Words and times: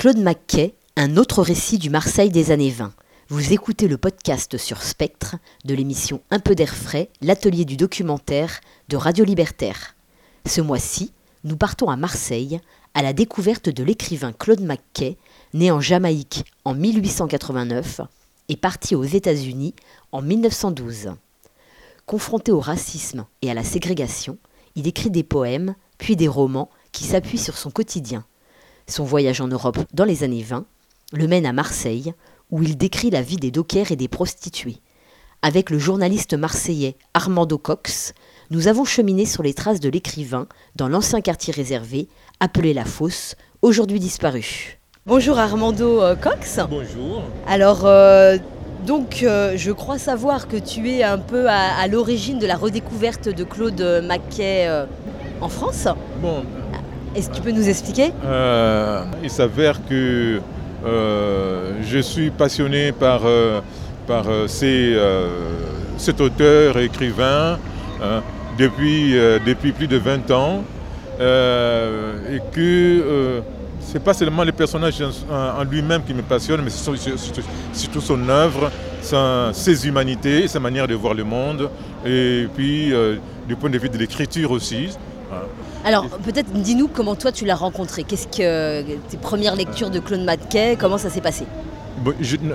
Claude 0.00 0.16
Mackay, 0.16 0.72
un 0.96 1.18
autre 1.18 1.42
récit 1.42 1.76
du 1.76 1.90
Marseille 1.90 2.30
des 2.30 2.52
années 2.52 2.70
20. 2.70 2.94
Vous 3.28 3.52
écoutez 3.52 3.86
le 3.86 3.98
podcast 3.98 4.56
sur 4.56 4.80
Spectre 4.80 5.36
de 5.66 5.74
l'émission 5.74 6.22
Un 6.30 6.38
peu 6.38 6.54
d'air 6.54 6.74
frais, 6.74 7.10
l'atelier 7.20 7.66
du 7.66 7.76
documentaire 7.76 8.62
de 8.88 8.96
Radio 8.96 9.26
Libertaire. 9.26 9.94
Ce 10.46 10.62
mois-ci, 10.62 11.12
nous 11.44 11.58
partons 11.58 11.90
à 11.90 11.96
Marseille 11.96 12.62
à 12.94 13.02
la 13.02 13.12
découverte 13.12 13.68
de 13.68 13.84
l'écrivain 13.84 14.32
Claude 14.32 14.62
Mackay, 14.62 15.18
né 15.52 15.70
en 15.70 15.82
Jamaïque 15.82 16.46
en 16.64 16.72
1889 16.72 18.00
et 18.48 18.56
parti 18.56 18.94
aux 18.94 19.04
États-Unis 19.04 19.74
en 20.12 20.22
1912. 20.22 21.10
Confronté 22.06 22.52
au 22.52 22.60
racisme 22.60 23.26
et 23.42 23.50
à 23.50 23.54
la 23.54 23.64
ségrégation, 23.64 24.38
il 24.76 24.88
écrit 24.88 25.10
des 25.10 25.24
poèmes, 25.24 25.74
puis 25.98 26.16
des 26.16 26.26
romans 26.26 26.70
qui 26.90 27.04
s'appuient 27.04 27.36
sur 27.36 27.58
son 27.58 27.70
quotidien. 27.70 28.24
Son 28.90 29.04
voyage 29.04 29.40
en 29.40 29.46
Europe 29.46 29.78
dans 29.94 30.04
les 30.04 30.24
années 30.24 30.42
20 30.42 30.64
le 31.12 31.28
mène 31.28 31.46
à 31.46 31.52
Marseille, 31.52 32.12
où 32.50 32.60
il 32.64 32.76
décrit 32.76 33.10
la 33.10 33.22
vie 33.22 33.36
des 33.36 33.52
dockers 33.52 33.92
et 33.92 33.96
des 33.96 34.08
prostituées. 34.08 34.78
Avec 35.42 35.70
le 35.70 35.78
journaliste 35.78 36.34
marseillais 36.34 36.96
Armando 37.14 37.56
Cox, 37.56 38.14
nous 38.50 38.66
avons 38.66 38.84
cheminé 38.84 39.26
sur 39.26 39.44
les 39.44 39.54
traces 39.54 39.78
de 39.78 39.88
l'écrivain 39.88 40.48
dans 40.74 40.88
l'ancien 40.88 41.20
quartier 41.20 41.52
réservé, 41.52 42.08
appelé 42.40 42.74
La 42.74 42.84
Fosse, 42.84 43.36
aujourd'hui 43.62 44.00
disparu. 44.00 44.80
Bonjour 45.06 45.38
Armando 45.38 46.02
euh, 46.02 46.16
Cox. 46.16 46.58
Bonjour. 46.68 47.22
Alors, 47.46 47.86
euh, 47.86 48.38
donc, 48.86 49.22
euh, 49.22 49.52
je 49.56 49.70
crois 49.70 49.98
savoir 49.98 50.48
que 50.48 50.56
tu 50.56 50.90
es 50.90 51.04
un 51.04 51.18
peu 51.18 51.48
à, 51.48 51.86
l'origine 51.86 52.40
de 52.40 52.46
la 52.46 52.56
redécouverte 52.56 53.28
de 53.28 53.44
Claude 53.44 54.02
Maquet 54.02 54.68
en 55.40 55.48
France. 55.48 55.86
Bon, 56.20 56.42
est-ce 57.14 57.28
que 57.30 57.36
tu 57.36 57.42
peux 57.42 57.50
nous 57.50 57.68
expliquer 57.68 58.12
euh, 58.24 59.04
Il 59.22 59.30
s'avère 59.30 59.84
que 59.86 60.40
euh, 60.84 61.72
je 61.82 61.98
suis 61.98 62.30
passionné 62.30 62.92
par, 62.92 63.22
euh, 63.24 63.60
par 64.06 64.26
cet 64.48 66.20
auteur 66.20 66.78
écrivain 66.78 67.58
hein, 68.02 68.22
depuis, 68.58 69.14
depuis 69.46 69.72
plus 69.72 69.88
de 69.88 69.96
20 69.96 70.30
ans 70.30 70.62
et 71.20 72.40
que 72.52 73.42
ce 73.80 73.94
n'est 73.94 74.00
pas 74.00 74.14
seulement 74.14 74.44
le 74.44 74.52
personnage 74.52 75.02
en, 75.30 75.64
lui-même 75.64 76.02
qui 76.02 76.14
me 76.14 76.22
passionne, 76.22 76.62
mais 76.62 76.70
c'est 76.70 77.42
surtout 77.72 78.00
son 78.00 78.28
œuvre, 78.28 78.70
ses 79.52 79.86
humanités, 79.86 80.48
sa 80.48 80.60
manière 80.60 80.88
de 80.88 80.94
voir 80.94 81.14
le 81.14 81.24
monde, 81.24 81.68
et 82.06 82.46
puis 82.54 82.92
du 83.46 83.56
point 83.56 83.68
de 83.68 83.78
vue 83.78 83.90
de 83.90 83.98
l'écriture 83.98 84.50
aussi. 84.50 84.88
Alors 85.84 86.08
peut-être 86.08 86.52
dis-nous 86.52 86.88
comment 86.88 87.14
toi 87.14 87.32
tu 87.32 87.46
l'as 87.46 87.54
rencontré. 87.54 88.04
Qu'est-ce 88.04 88.26
que 88.26 88.82
tes 89.08 89.16
premières 89.16 89.56
lectures 89.56 89.90
de 89.90 89.98
Claude 89.98 90.22
Mackay, 90.22 90.76
comment 90.78 90.98
ça 90.98 91.10
s'est 91.10 91.20
passé? 91.22 91.46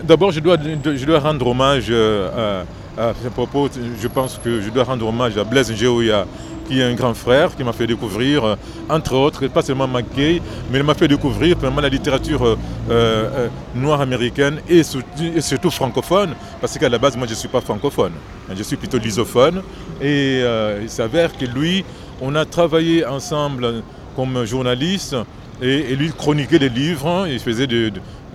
D'abord 0.03 0.31
je 0.31 0.39
dois, 0.39 0.57
je 0.57 1.05
dois 1.05 1.19
rendre 1.19 1.47
hommage 1.47 1.87
euh, 1.89 2.63
à, 2.97 3.13
ce 3.21 3.29
propos. 3.29 3.69
Je 3.99 4.07
pense 4.07 4.39
que 4.43 4.61
je 4.61 4.69
dois 4.69 4.83
rendre 4.83 5.07
hommage 5.07 5.37
à 5.37 5.43
Blaise 5.43 5.73
Géoya 5.73 6.25
qui 6.67 6.79
est 6.79 6.83
un 6.83 6.95
grand 6.95 7.13
frère 7.13 7.55
qui 7.55 7.63
m'a 7.63 7.73
fait 7.73 7.85
découvrir, 7.85 8.43
euh, 8.43 8.55
entre 8.89 9.13
autres, 9.13 9.45
pas 9.49 9.61
seulement 9.61 9.87
Mackay, 9.87 10.41
mais 10.71 10.79
il 10.79 10.83
m'a 10.83 10.95
fait 10.95 11.07
découvrir 11.07 11.55
vraiment 11.59 11.79
la 11.79 11.89
littérature 11.89 12.57
euh, 12.89 13.47
noire 13.75 14.01
américaine 14.01 14.59
et 14.67 14.81
surtout, 14.81 15.69
francophone, 15.69 16.33
parce 16.59 16.75
qu'à 16.79 16.89
la 16.89 16.97
base, 16.97 17.15
moi, 17.15 17.27
je 17.27 17.33
ne 17.33 17.37
suis 17.37 17.47
pas 17.47 17.61
francophone, 17.61 18.13
je 18.51 18.63
suis 18.63 18.77
plutôt 18.77 18.97
lusophone, 18.97 19.61
et 20.01 20.41
il 20.81 20.89
s'avère 20.89 21.37
que 21.37 21.45
lui, 21.45 21.85
on 22.21 22.35
a 22.35 22.45
travaillé 22.45 23.05
ensemble 23.05 23.83
comme 24.15 24.45
journaliste 24.45 25.15
et, 25.61 25.95
lui 25.95 26.11
chroniquait 26.11 26.59
des 26.59 26.69
livres, 26.69 27.27
il 27.29 27.39
faisait 27.39 27.67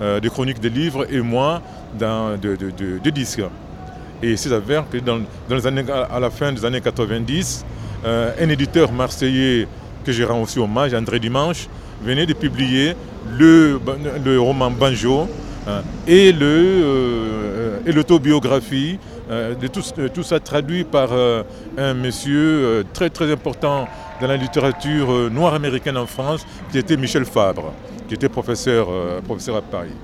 euh, 0.01 0.21
des 0.21 0.29
chroniques 0.29 0.61
de 0.61 0.69
livres 0.69 1.07
et 1.11 1.21
moi 1.21 1.63
dans, 1.99 2.39
de, 2.39 3.11
disques. 3.11 3.43
Et 4.23 4.37
c'est 4.37 4.51
s'avère 4.51 4.85
que 4.91 4.99
à 6.13 6.21
la 6.21 6.31
fin 6.31 6.53
des 6.53 6.65
années 6.65 6.81
90, 6.81 7.65
euh, 8.05 8.33
un 8.41 8.49
éditeur 8.49 8.93
marseillais 8.93 9.67
que 10.05 10.13
je 10.13 10.23
rends 10.23 10.43
aussi 10.43 10.59
hommage, 10.59 10.95
André 10.95 11.19
Dimanche, 11.19 11.69
venait 12.03 12.27
de 12.27 12.33
publier 12.33 12.95
le, 13.39 13.79
roman 14.39 14.71
Banjo 14.71 15.29
hein, 15.67 15.83
et 16.07 16.35
euh, 16.41 17.81
l'autobiographie 17.87 18.99
euh, 19.31 19.55
de 19.55 19.69
tout, 19.69 20.23
ça 20.25 20.41
traduit 20.41 20.83
par 20.83 21.11
euh, 21.13 21.45
un 21.79 21.95
monsieur 21.95 22.37
euh, 22.39 22.83
très 22.93 23.11
très 23.11 23.31
important 23.31 23.87
dans 24.21 24.27
la 24.27 24.37
littérature 24.37 25.31
noire 25.31 25.55
américaine 25.55 25.97
en 25.97 26.07
France, 26.07 26.45
qui 26.73 26.79
était 26.79 26.97
Michel 26.97 27.25
Fabre, 27.25 27.73
qui 28.09 28.15
était 28.15 28.29
professeur, 28.29 28.89
professeur 29.25 29.57
à 29.57 29.63
Paris. 29.63 29.95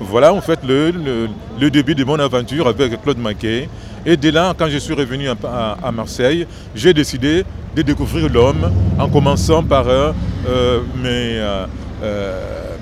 voilà 0.00 0.32
en 0.32 0.40
fait 0.40 0.60
le, 0.64 1.68
début 1.68 1.94
de 1.96 2.04
mon 2.04 2.18
aventure 2.18 2.68
avec 2.68 3.02
Claude 3.02 3.18
Maquet. 3.18 3.68
Et 4.06 4.16
dès 4.16 4.30
là, 4.30 4.54
quand 4.56 4.68
je 4.68 4.78
suis 4.78 4.94
revenu 4.94 5.28
à, 5.28 5.92
Marseille, 5.92 6.46
j'ai 6.74 6.94
décidé 6.94 7.44
de 7.74 7.82
découvrir 7.82 8.30
l'homme 8.32 8.70
en 8.98 9.08
commençant 9.08 9.62
par 9.62 9.86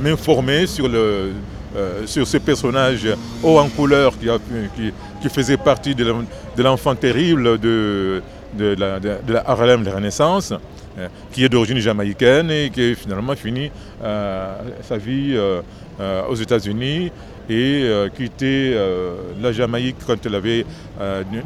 m'informer 0.01 0.67
sur 0.67 0.87
le, 0.87 1.33
euh, 1.75 2.07
sur 2.07 2.27
ce 2.27 2.37
personnage 2.37 3.09
haut 3.43 3.59
en 3.59 3.69
couleur 3.69 4.13
qui, 4.19 4.29
qui, 5.23 5.29
faisait 5.31 5.57
partie 5.57 5.95
de 5.95 6.05
l'enfant 6.59 6.95
terrible 6.95 7.59
de, 7.59 8.23
de, 8.53 8.77
la, 8.79 9.43
Harlem 9.47 9.83
de 9.83 9.89
la 9.89 9.95
Renaissance, 9.95 10.53
euh, 10.99 11.09
qui 11.33 11.45
est 11.45 11.49
d'origine 11.49 11.79
jamaïcaine 11.79 12.51
et 12.51 12.69
qui 12.69 12.95
finalement 12.95 13.35
fini 13.37 13.71
euh, 14.05 14.55
sa 14.83 14.99
vie 14.99 15.35
aux 16.29 16.35
États-Unis 16.35 17.11
et 17.49 17.89
quitté 18.17 18.77
la 19.41 19.53
Jamaïque 19.53 19.97
quand 20.07 20.27
elle 20.27 20.35
avait 20.35 20.67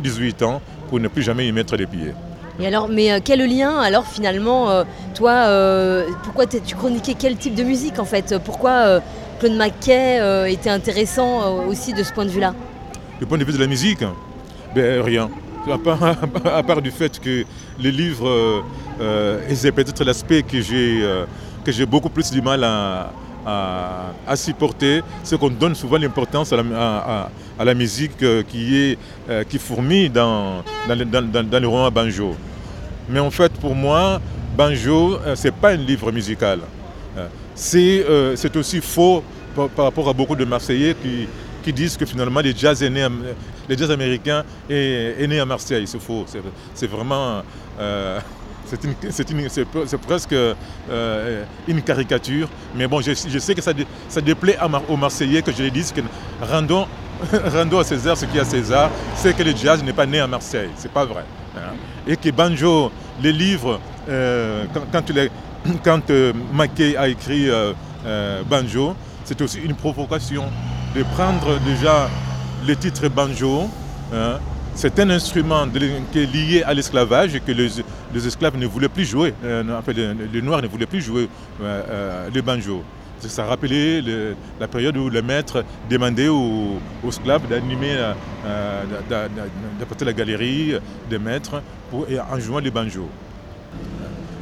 18 0.02 0.42
ans 0.42 0.60
pour 0.88 0.98
ne 0.98 1.06
plus 1.06 1.22
jamais 1.22 1.46
y 1.46 1.52
mettre 1.52 1.76
les 1.76 1.86
pieds. 1.86 2.14
Et 2.58 2.66
alors, 2.66 2.88
mais 2.88 3.20
quel 3.20 3.46
lien 3.46 3.78
alors 3.78 4.06
finalement, 4.06 4.84
toi, 5.14 6.04
pourquoi 6.24 6.46
tu 6.46 6.74
chroniquais 6.74 7.14
quel 7.18 7.36
type 7.36 7.54
de 7.54 7.64
musique 7.64 7.98
en 7.98 8.04
fait? 8.06 8.34
Pourquoi 8.44 9.02
Claude 9.38 9.54
Mackay 9.56 10.18
euh, 10.20 10.46
était 10.46 10.70
intéressant 10.70 11.42
euh, 11.42 11.66
aussi 11.68 11.92
de 11.92 12.02
ce 12.02 12.12
point 12.12 12.24
de 12.24 12.30
vue-là 12.30 12.54
Du 13.20 13.26
point 13.26 13.38
de 13.38 13.44
vue 13.44 13.52
de 13.52 13.58
la 13.58 13.66
musique 13.66 14.04
ben, 14.74 15.02
Rien. 15.02 15.30
À 16.44 16.62
part, 16.62 16.80
du 16.80 16.92
fait 16.92 17.18
que 17.18 17.44
les 17.80 17.90
livres, 17.90 18.62
euh, 19.00 19.40
c'est 19.52 19.72
peut-être 19.72 20.04
l'aspect 20.04 20.44
que 20.44 20.60
j'ai 20.60 21.02
que 21.64 21.72
j'ai 21.72 21.84
beaucoup 21.84 22.08
plus 22.08 22.30
du 22.30 22.40
mal 22.40 22.62
à, 22.62 23.10
supporter, 24.36 25.02
c'est 25.24 25.36
qu'on 25.36 25.50
donne 25.50 25.74
souvent 25.74 25.98
l'importance 25.98 26.52
à, 26.52 27.24
la, 27.64 27.74
musique 27.74 28.24
qui, 28.46 28.76
est, 28.76 28.98
qui 29.48 29.58
fourmille 29.58 30.08
dans, 30.08 30.62
dans, 30.88 31.44
dans, 31.44 31.60
le 31.60 31.66
roman 31.66 31.90
Banjo. 31.90 32.36
Mais 33.08 33.18
en 33.18 33.32
fait, 33.32 33.50
pour 33.54 33.74
moi, 33.74 34.20
Banjo, 34.56 35.18
ce 35.34 35.48
n'est 35.48 35.50
pas 35.52 35.70
un 35.70 35.76
livre 35.76 36.12
musical. 36.12 36.60
Euh, 37.74 38.36
c'est 38.36 38.54
aussi 38.56 38.80
faux 38.80 39.22
par, 39.54 39.84
rapport 39.84 40.08
à 40.08 40.12
beaucoup 40.12 40.36
de 40.36 40.44
Marseillais 40.44 40.94
qui, 40.94 41.72
disent 41.72 41.96
que 41.96 42.06
finalement 42.06 42.38
les 42.38 42.54
jazz, 42.54 42.80
est 42.80 42.90
né 42.90 43.04
les 43.68 43.76
jazz 43.76 43.90
américains 43.90 44.44
est, 44.70 45.26
né 45.26 45.40
à 45.40 45.44
Marseille. 45.44 45.86
C'est 45.86 46.00
faux. 46.00 46.24
C'est 46.74 46.86
vraiment... 46.86 47.42
Euh, 47.80 48.20
c'est 49.10 50.00
presque 50.00 50.32
euh, 50.32 51.44
une 51.68 51.82
caricature. 51.82 52.48
Mais 52.74 52.86
bon, 52.86 53.00
je, 53.00 53.14
sais 53.14 53.54
que 53.54 53.62
ça, 53.62 54.20
déplaît 54.20 54.58
aux 54.88 54.96
Marseillais 54.96 55.42
que 55.42 55.52
je 55.52 55.62
les 55.62 55.70
dise 55.70 55.92
que 55.92 56.00
rendons, 56.40 56.86
rendons 57.52 57.78
à 57.78 57.84
César 57.84 58.16
ce 58.16 58.26
qui 58.26 58.36
est 58.36 58.40
à 58.40 58.44
César. 58.44 58.90
C'est 59.14 59.36
que 59.36 59.42
le 59.42 59.56
jazz 59.56 59.82
n'est 59.82 59.92
pas 59.92 60.06
né 60.06 60.20
à 60.20 60.26
Marseille. 60.26 60.70
C'est 60.76 60.90
pas 60.90 61.04
vrai. 61.04 61.24
Hein. 61.56 61.74
Et 62.06 62.16
que 62.16 62.30
Banjo, 62.30 62.92
les 63.22 63.32
livres, 63.32 63.80
quand 64.06 65.02
tu 65.02 65.12
les 65.12 65.30
quand 65.84 66.10
euh, 66.10 66.32
Mackay 66.52 66.96
a 66.96 67.08
écrit 67.08 67.48
euh, 67.48 67.72
euh, 68.04 68.42
Banjo, 68.44 68.94
c'était 69.24 69.44
aussi 69.44 69.58
une 69.60 69.74
provocation 69.74 70.44
de 70.94 71.02
prendre 71.02 71.58
déjà 71.60 72.08
le 72.66 72.76
titre 72.76 73.08
Banjo. 73.08 73.68
Hein. 74.14 74.38
c'est 74.76 75.00
un 75.00 75.10
instrument 75.10 75.66
qui 76.12 76.20
est 76.20 76.32
lié 76.32 76.62
à 76.62 76.72
l'esclavage 76.74 77.34
et 77.34 77.40
que 77.40 77.50
les, 77.50 77.82
esclaves 78.26 78.56
ne 78.56 78.66
voulaient 78.66 78.88
plus 78.88 79.04
jouer, 79.04 79.34
les, 79.42 80.42
Noirs 80.42 80.62
ne 80.62 80.68
voulaient 80.68 80.86
plus 80.86 81.02
jouer 81.02 81.28
le 81.60 82.40
banjo. 82.40 82.84
Ça 83.18 83.44
rappelait 83.46 84.00
la 84.60 84.68
période 84.68 84.96
où 84.96 85.10
le 85.10 85.22
maître 85.22 85.64
demandait 85.90 86.28
aux, 86.28 86.78
esclaves 87.08 87.48
d'animer, 87.48 87.96
d'apporter 89.80 90.04
la 90.04 90.12
galerie 90.12 90.74
des 91.10 91.18
maîtres 91.18 91.60
pour, 91.90 92.06
en 92.30 92.38
jouant 92.38 92.60
le 92.60 92.70
banjo. 92.70 93.08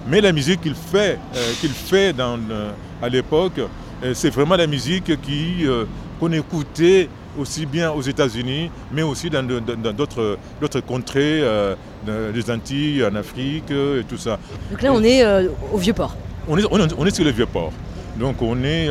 Mais 0.06 0.20
la 0.20 0.32
musique 0.32 0.60
qu'il 0.60 0.74
fait, 0.74 1.18
euh, 1.34 1.52
qu'il 1.60 1.70
fait 1.70 2.12
dans, 2.12 2.38
euh, 2.50 2.70
à 3.02 3.08
l'époque, 3.08 3.58
euh, 4.02 4.12
c'est 4.14 4.30
vraiment 4.30 4.56
la 4.56 4.66
musique 4.66 5.20
qui, 5.22 5.64
qu'on 6.20 6.32
écoutait 6.32 7.08
aussi 7.38 7.64
bien 7.66 7.90
aux 7.90 8.02
États-Unis, 8.02 8.70
mais 8.92 9.02
aussi 9.02 9.30
dans, 9.30 9.42
d'autres, 9.42 10.38
d'autres 10.60 10.80
contrées, 10.80 11.42
des 12.06 12.50
Antilles, 12.50 13.04
en 13.04 13.14
Afrique 13.16 13.70
et 13.70 14.04
tout 14.08 14.18
ça. 14.18 14.38
Donc 14.70 14.82
là, 14.82 14.92
on 14.92 15.02
est 15.02 15.24
au 15.72 15.78
Vieux-Port. 15.78 16.14
On 16.46 16.58
est, 16.58 16.64
on, 16.70 17.06
est, 17.06 17.14
sur 17.14 17.24
le 17.24 17.30
Vieux-Port. 17.30 17.72
Donc 18.20 18.40
on 18.42 18.62
est 18.62 18.88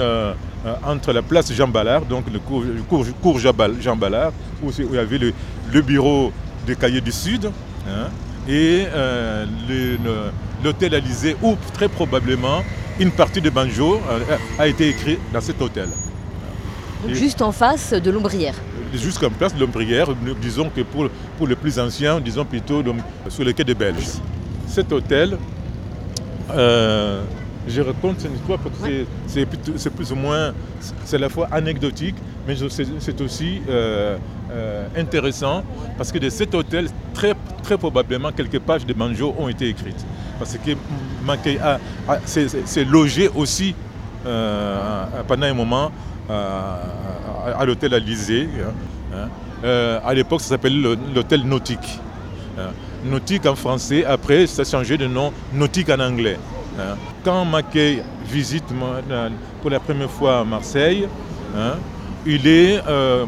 entre 0.86 1.14
la 1.14 1.22
place 1.22 1.54
Jean 1.54 1.70
Ballard, 1.70 2.02
donc 2.02 2.26
le 2.34 2.40
cours, 2.40 3.06
cours, 3.22 3.40
Jean 3.40 3.96
Ballard, 3.96 4.34
où, 4.62 4.72
il 4.78 4.96
y 4.96 4.98
avait 4.98 5.20
le, 5.20 5.82
bureau 5.82 6.34
des 6.68 6.76
cahiers 6.76 7.02
du 7.02 7.12
Sud, 7.14 7.50
hein, 7.88 8.10
et 8.50 8.88
l'hôtel 10.64 10.96
Alizé, 10.96 11.36
où 11.42 11.56
très 11.74 11.88
probablement 11.90 12.64
une 13.00 13.12
partie 13.12 13.42
de 13.42 13.50
banjo 13.50 14.00
a 14.60 14.68
été 14.68 14.90
écrite 14.90 15.20
dans 15.34 15.42
cet 15.42 15.62
hôtel. 15.62 15.90
juste 17.10 17.42
en 17.42 17.52
face 17.52 17.94
de 17.94 18.12
l'ombrière 18.12 18.56
Juste 18.94 19.24
en 19.24 19.32
place 19.32 19.56
de 19.56 19.60
l'ombrière, 19.60 20.08
disons 20.40 20.70
que 20.70 20.82
pour, 20.82 21.10
pour 21.38 21.48
les 21.48 21.56
plus 21.56 21.80
anciens, 21.80 22.20
disons 22.20 22.46
plutôt 22.46 22.84
sur 23.28 23.44
le 23.44 23.52
quai 23.52 23.64
des 23.64 23.74
Belges. 23.74 24.20
Cet 24.68 24.92
hôtel, 24.92 25.38
euh, 26.52 27.24
je 27.68 27.82
raconte 27.82 28.20
cette 28.20 28.34
histoire 28.36 28.60
parce 28.60 28.78
que 28.78 29.06
c'est 29.28 29.90
plus 29.90 30.12
ou 30.12 30.16
moins, 30.16 30.54
c'est 31.06 31.16
à 31.16 31.20
la 31.20 31.30
fois 31.30 31.48
anecdotique, 31.52 32.16
mais 32.48 32.56
c'est 33.00 33.22
aussi 33.22 33.62
euh, 33.70 34.18
euh, 34.52 34.88
intéressant 34.96 35.64
parce 35.98 36.12
que 36.12 36.20
de 36.20 36.30
cet 36.30 36.54
hôtel, 36.54 36.90
très, 37.14 37.34
très 37.64 37.78
probablement, 37.78 38.32
quelques 38.32 38.60
pages 38.60 38.86
de 38.86 38.94
banjo 38.94 39.34
ont 39.40 39.48
été 39.48 39.70
écrites. 39.70 40.06
Parce 40.40 40.58
que 40.58 40.72
Mackay 41.24 41.60
s'est 42.26 42.86
logé 42.86 43.30
aussi 43.34 43.76
pendant 44.24 45.46
un 45.46 45.54
moment 45.54 45.92
à, 46.30 47.66
l'hôtel 47.66 47.94
Alizé. 47.94 48.48
Hein, 49.14 49.28
hein. 49.64 50.00
à 50.04 50.14
l'époque, 50.14 50.42
ça 50.42 50.50
s'appelait 50.50 50.98
l'hôtel 51.14 51.44
Nautique. 51.44 52.00
Hein. 52.58 52.72
Nautique 53.06 53.46
en 53.46 53.56
français, 53.56 54.06
après 54.06 54.48
ça 54.48 54.62
a 54.62 54.66
changé 54.66 54.98
de 54.98 55.08
nom 55.08 55.34
Nautique 55.54 55.90
en 55.90 56.00
anglais. 56.00 56.38
Hein. 56.80 56.96
Quand 57.24 57.46
Mackay 57.46 58.04
visite 58.30 58.66
pour 59.62 59.70
la 59.70 59.80
première 59.80 60.10
fois 60.10 60.44
Marseille, 60.46 61.08
il 62.26 62.48
est, 62.48 62.82
euh, 62.88 63.26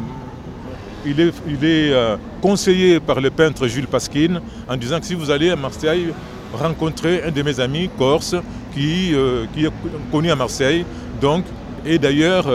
il 1.05 1.19
est, 1.19 1.33
il 1.47 1.65
est 1.65 1.93
euh, 1.93 2.17
conseillé 2.41 2.99
par 2.99 3.19
le 3.21 3.29
peintre 3.29 3.67
Jules 3.67 3.87
Pasquin 3.87 4.41
en 4.67 4.77
disant 4.77 4.99
que 4.99 5.05
si 5.05 5.13
vous 5.13 5.29
allez 5.31 5.49
à 5.49 5.55
Marseille, 5.55 6.13
rencontrer 6.53 7.23
un 7.23 7.31
de 7.31 7.41
mes 7.41 7.59
amis 7.59 7.89
corse 7.97 8.35
qui, 8.73 9.13
euh, 9.13 9.45
qui 9.53 9.65
est 9.65 9.71
connu 10.11 10.31
à 10.31 10.35
Marseille. 10.35 10.85
Donc, 11.21 11.45
et 11.85 11.97
d'ailleurs, 11.97 12.47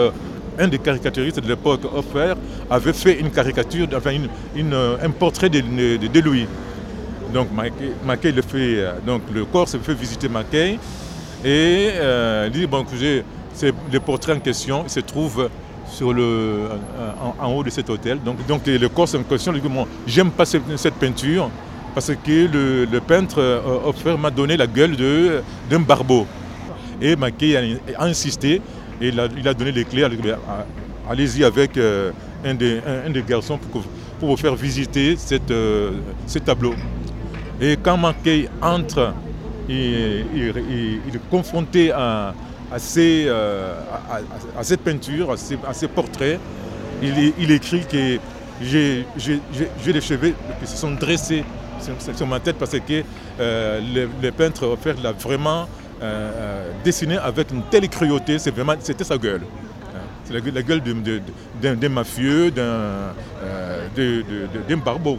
un 0.59 0.67
des 0.67 0.79
caricaturistes 0.79 1.39
de 1.39 1.47
l'époque, 1.47 1.81
Hoffer, 1.85 2.33
avait 2.69 2.93
fait 2.93 3.19
une 3.19 3.31
caricature, 3.31 3.87
enfin 3.95 4.11
une, 4.55 4.73
un 4.73 5.09
portrait 5.09 5.49
de, 5.49 5.61
de 5.61 6.19
Louis. 6.19 6.47
Donc 7.33 7.47
Mackay, 8.05 8.31
le, 8.31 8.41
fait, 8.41 8.57
euh, 8.57 8.93
donc 9.05 9.21
le 9.33 9.45
corps 9.45 9.67
se 9.67 9.77
fait 9.77 9.93
visiter 9.93 10.27
Mackay 10.27 10.77
et 11.45 11.89
euh, 11.95 12.49
il 12.51 12.59
dit 12.59 12.67
bon 12.67 12.85
c'est 13.53 13.73
le 13.91 13.99
portrait 13.99 14.33
en 14.33 14.39
question, 14.39 14.87
se 14.87 14.99
trouve 14.99 15.49
sur 15.87 16.13
le, 16.13 16.23
euh, 16.23 16.69
en, 17.39 17.51
haut 17.51 17.63
de 17.63 17.69
cet 17.69 17.89
hôtel. 17.89 18.19
Donc, 18.23 18.45
donc 18.47 18.61
le 18.65 18.87
corps 18.87 19.13
en 19.15 19.23
question, 19.23 19.53
il 19.53 19.61
dit 19.61 19.67
bon, 19.67 19.87
j'aime 20.07 20.31
pas 20.31 20.45
cette, 20.45 20.95
peinture 20.99 21.49
parce 21.93 22.11
que 22.23 22.85
le, 22.87 22.99
peintre 22.99 23.61
offert 23.85 24.17
m'a 24.17 24.29
donné 24.29 24.57
la 24.57 24.67
gueule 24.67 24.95
d'un 25.69 25.79
barbeau. 25.79 26.25
Et 27.01 27.15
Mackay 27.15 27.57
a, 27.97 28.03
insisté 28.03 28.61
et 29.01 29.07
il 29.07 29.19
a, 29.19 29.27
il 29.35 29.47
a 29.47 29.53
donné 29.53 29.71
les 29.71 29.85
clés. 29.85 30.07
Allez-y 31.09 31.43
avec 31.43 31.77
un, 31.77 32.53
des, 32.53 33.23
garçons 33.27 33.57
pour, 33.57 33.83
pour, 34.19 34.29
vous 34.29 34.37
faire 34.37 34.55
visiter 34.55 35.15
cette, 35.17 35.49
ce 36.27 36.39
tableau. 36.39 36.73
Et 37.59 37.77
quand 37.81 37.97
Mackay 37.97 38.47
entre, 38.61 39.13
il, 39.69 40.53
est 41.13 41.29
confronté 41.29 41.91
à, 41.91 42.33
euh, 42.97 43.73
cette 44.61 44.81
peinture, 44.81 45.31
à 45.31 45.73
ces, 45.73 45.87
portraits. 45.87 46.39
Il, 47.01 47.51
écrit 47.51 47.83
que 47.85 48.19
j'ai 48.61 49.05
les 49.87 50.01
cheveux 50.01 50.33
qui 50.59 50.67
se 50.67 50.77
sont 50.77 50.91
dressés 50.91 51.43
sur, 52.15 52.27
ma 52.27 52.39
tête 52.39 52.57
parce 52.57 52.71
que 52.71 53.03
euh, 53.39 54.07
le, 54.21 54.31
peintre 54.31 54.77
l'a 55.03 55.11
vraiment 55.11 55.67
euh, 56.01 56.71
dessiné 56.83 57.17
avec 57.17 57.51
une 57.51 57.63
telle 57.63 57.87
cruauté, 57.89 58.37
c'était 58.39 59.03
sa 59.03 59.17
gueule 59.17 59.41
la, 60.31 60.61
gueule 60.61 60.81
d'un 61.61 61.89
mafieux, 61.89 62.51
d'un 62.51 63.13
euh, 63.97 64.75
barbeau. 64.83 65.17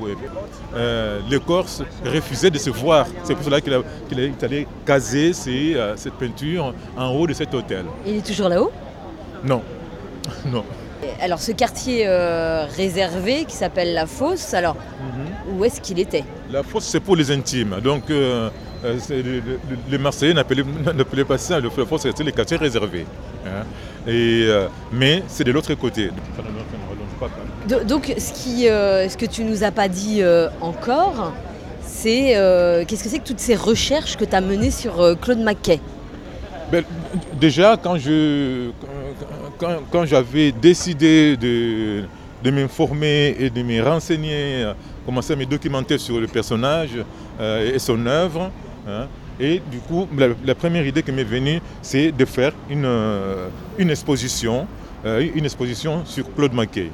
Euh, 0.74 1.20
les 1.28 1.40
Corses 1.40 1.82
refusaient 2.04 2.50
de 2.50 2.58
se 2.58 2.70
voir. 2.70 3.06
C'est 3.24 3.34
pour 3.34 3.44
cela 3.44 3.60
qu'il 3.60 4.20
est 4.20 4.44
allé 4.44 4.66
caser 4.86 5.32
euh, 5.46 5.94
cette 5.96 6.14
peinture 6.14 6.74
en 6.96 7.10
haut 7.10 7.26
de 7.26 7.34
cet 7.34 7.52
hôtel. 7.54 7.84
Il 8.06 8.16
est 8.16 8.26
toujours 8.26 8.48
là-haut? 8.48 8.72
Non. 9.44 9.62
non. 10.46 10.64
Alors 11.20 11.40
ce 11.40 11.52
quartier 11.52 12.06
réservé 12.76 13.44
qui 13.44 13.56
s'appelle 13.56 13.92
La 13.92 14.06
Fosse, 14.06 14.54
alors 14.54 14.74
mhm. 14.74 15.21
Où 15.52 15.64
est-ce 15.64 15.80
qu'il 15.80 15.98
était 15.98 16.24
La 16.50 16.62
Fosse 16.62 16.84
c'est 16.84 17.00
pour 17.00 17.16
les 17.16 17.30
intimes. 17.30 17.76
Donc 17.82 18.04
les 18.08 19.98
Marseillais 19.98 20.34
n'appelaient 20.94 21.24
pas 21.24 21.38
ça, 21.38 21.60
le 21.60 21.70
Fosse 21.70 22.02
c'était 22.02 22.24
les 22.24 22.32
quartiers 22.32 22.56
réservés. 22.56 23.06
Hein. 23.46 23.64
Et, 24.06 24.44
euh, 24.46 24.66
mais 24.92 25.22
c'est 25.28 25.44
de 25.44 25.52
l'autre 25.52 25.74
côté. 25.74 26.10
Donc 27.86 28.12
ce, 28.18 28.32
qui, 28.32 28.68
euh, 28.68 29.08
ce 29.08 29.16
que 29.16 29.26
tu 29.26 29.44
nous 29.44 29.62
as 29.62 29.70
pas 29.70 29.88
dit 29.88 30.22
euh, 30.22 30.48
encore, 30.60 31.32
c'est 31.82 32.34
qu'est-ce 32.88 33.04
que 33.04 33.08
c'est 33.08 33.18
que 33.20 33.26
toutes 33.26 33.40
ces 33.40 33.54
recherches 33.54 34.16
que 34.16 34.24
tu 34.24 34.34
as 34.34 34.40
menées 34.40 34.70
sur 34.70 35.16
Claude 35.20 35.38
Mackay 35.38 35.80
ben, 36.72 36.84
Déjà, 37.40 37.76
quand, 37.80 37.96
je, 37.96 38.70
quand, 39.90 40.04
j'avais 40.04 40.50
décidé 40.50 41.36
de, 41.36 42.04
de 42.42 42.50
m'informer 42.50 43.36
et 43.38 43.50
de 43.50 43.62
me 43.62 43.80
renseigner, 43.82 44.72
commencer 45.04 45.32
à 45.32 45.36
me 45.36 45.46
documenter 45.46 45.98
sur 45.98 46.20
le 46.20 46.26
personnage 46.26 46.90
et 47.40 47.78
son 47.78 48.06
œuvre, 48.06 48.50
hein, 48.86 49.08
et 49.40 49.62
du 49.70 49.78
coup, 49.78 50.06
la, 50.16 50.54
première 50.54 50.86
idée 50.86 51.02
qui 51.02 51.10
m'est 51.10 51.24
venue, 51.24 51.60
c'est 51.80 52.12
de 52.12 52.24
faire 52.24 52.52
une, 52.70 52.84
euh, 52.84 53.48
une 53.78 53.90
exposition, 53.90 54.68
euh, 55.04 55.26
une 55.34 55.44
exposition 55.44 56.04
sur 56.04 56.32
Claude 56.34 56.52
Mackay. 56.52 56.90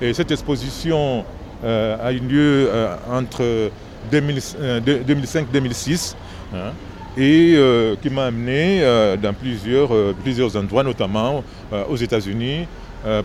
Et 0.00 0.12
cette 0.12 0.30
exposition 0.30 1.24
euh, 1.64 1.96
a 2.02 2.12
eu 2.12 2.18
lieu 2.18 2.68
entre 3.10 3.70
2005-2006 4.12 6.14
hein, 6.54 6.72
et 7.16 7.56
qui 8.02 8.10
m'a 8.10 8.26
amené 8.26 8.82
dans 9.22 9.32
plusieurs, 9.32 9.90
plusieurs 10.22 10.56
endroits, 10.56 10.82
notamment 10.82 11.42
aux 11.88 11.96
États-Unis, 11.96 12.66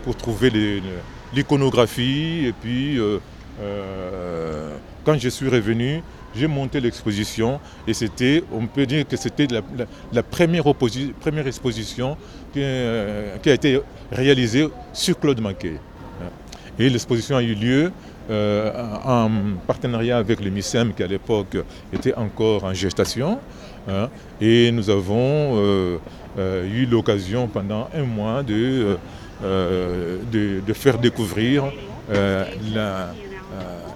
pour 0.04 0.16
trouver 0.16 0.80
l'iconographie. 1.34 2.46
Et 2.46 2.52
puis, 2.52 2.98
quand 5.04 5.18
je 5.18 5.28
suis 5.28 5.48
revenu, 5.48 6.02
j'ai 6.34 6.46
monté 6.46 6.80
l'exposition 6.80 7.60
et 7.86 7.94
c'était, 7.94 8.42
on 8.52 8.66
peut 8.66 8.86
dire 8.86 9.06
que 9.06 9.16
c'était 9.16 9.46
la, 10.12 10.22
première, 10.22 10.64
exposition 11.46 12.16
euh, 12.56 13.36
qui, 13.42 13.50
a 13.50 13.54
été 13.54 13.80
réalisée 14.12 14.68
sur 14.92 15.18
Claude 15.18 15.40
Maquet. 15.40 15.74
Et 16.78 16.88
l'exposition 16.88 17.36
a 17.36 17.42
eu 17.42 17.54
lieu 17.54 17.90
euh, 18.30 18.70
en 19.04 19.30
partenariat 19.66 20.18
avec 20.18 20.40
le 20.40 20.50
MISEM 20.50 20.92
qui 20.92 21.02
à 21.02 21.06
l'époque 21.06 21.56
était 21.92 22.14
encore 22.14 22.64
en 22.64 22.74
gestation. 22.74 23.38
Hein. 23.90 24.10
et 24.38 24.70
nous 24.70 24.90
avons 24.90 25.56
euh, 25.56 25.98
eu 26.70 26.84
l'occasion 26.84 27.48
pendant 27.48 27.88
un 27.94 28.02
mois 28.02 28.42
de, 28.42 28.98
de, 29.40 30.72
faire 30.74 30.98
découvrir 30.98 31.64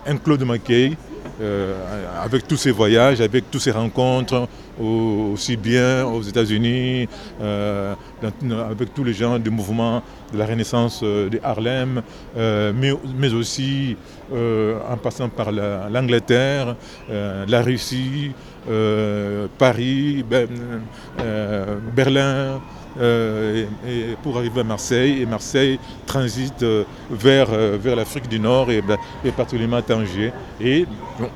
un 0.06 0.16
Claude 0.16 0.44
Mackay 0.44 0.96
euh, 1.40 1.74
avec 2.22 2.46
tous 2.46 2.56
ces 2.56 2.70
voyages, 2.70 3.20
avec 3.20 3.50
toutes 3.50 3.62
ces 3.62 3.70
rencontres, 3.70 4.46
aussi 4.78 5.56
bien 5.56 6.04
aux 6.04 6.22
États-Unis, 6.22 7.08
euh, 7.40 7.94
avec 8.70 8.92
tous 8.94 9.02
les 9.02 9.14
gens 9.14 9.38
du 9.38 9.50
mouvement 9.50 10.02
de 10.32 10.38
la 10.38 10.46
Renaissance 10.46 11.00
euh, 11.02 11.30
de 11.30 11.40
Harlem, 11.42 12.02
mais, 12.36 13.32
aussi 13.32 13.96
en 14.30 14.96
passant 14.98 15.28
par 15.28 15.50
l'Angleterre, 15.52 16.76
la, 17.08 17.62
Russie, 17.62 18.32
Paris, 19.58 20.24
ben, 20.28 20.48
Berlin. 21.96 22.60
Euh, 23.00 23.64
et, 23.86 24.16
pour 24.22 24.36
arriver 24.36 24.60
à 24.60 24.64
Marseille. 24.64 25.22
Et 25.22 25.26
Marseille 25.26 25.78
transite 26.06 26.62
euh, 26.62 26.84
vers, 27.10 27.48
euh, 27.50 27.78
vers 27.80 27.96
l'Afrique 27.96 28.28
du 28.28 28.38
Nord 28.38 28.70
et, 28.70 28.82
et 29.24 29.30
particulièrement 29.30 29.76
à 29.76 29.82
Tanger. 29.82 30.32
Et 30.60 30.86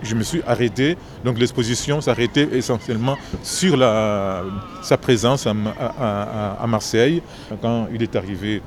je 0.02 0.14
me 0.14 0.22
suis 0.22 0.42
arrêté. 0.46 0.96
Donc 1.24 1.38
l'exposition 1.38 2.00
s'arrêtait 2.00 2.48
essentiellement 2.52 3.16
sur 3.42 3.76
la, 3.76 4.42
sa 4.82 4.96
présence 4.96 5.46
à, 5.46 6.66
Marseille. 6.66 7.22
Quand 7.62 7.88
il 7.92 8.02
est 8.02 8.16
arrivé, 8.16 8.62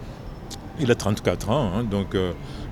il 0.80 0.90
a 0.90 0.96
34 0.96 1.50
ans. 1.50 1.72
Hein, 1.76 1.84
donc 1.84 2.16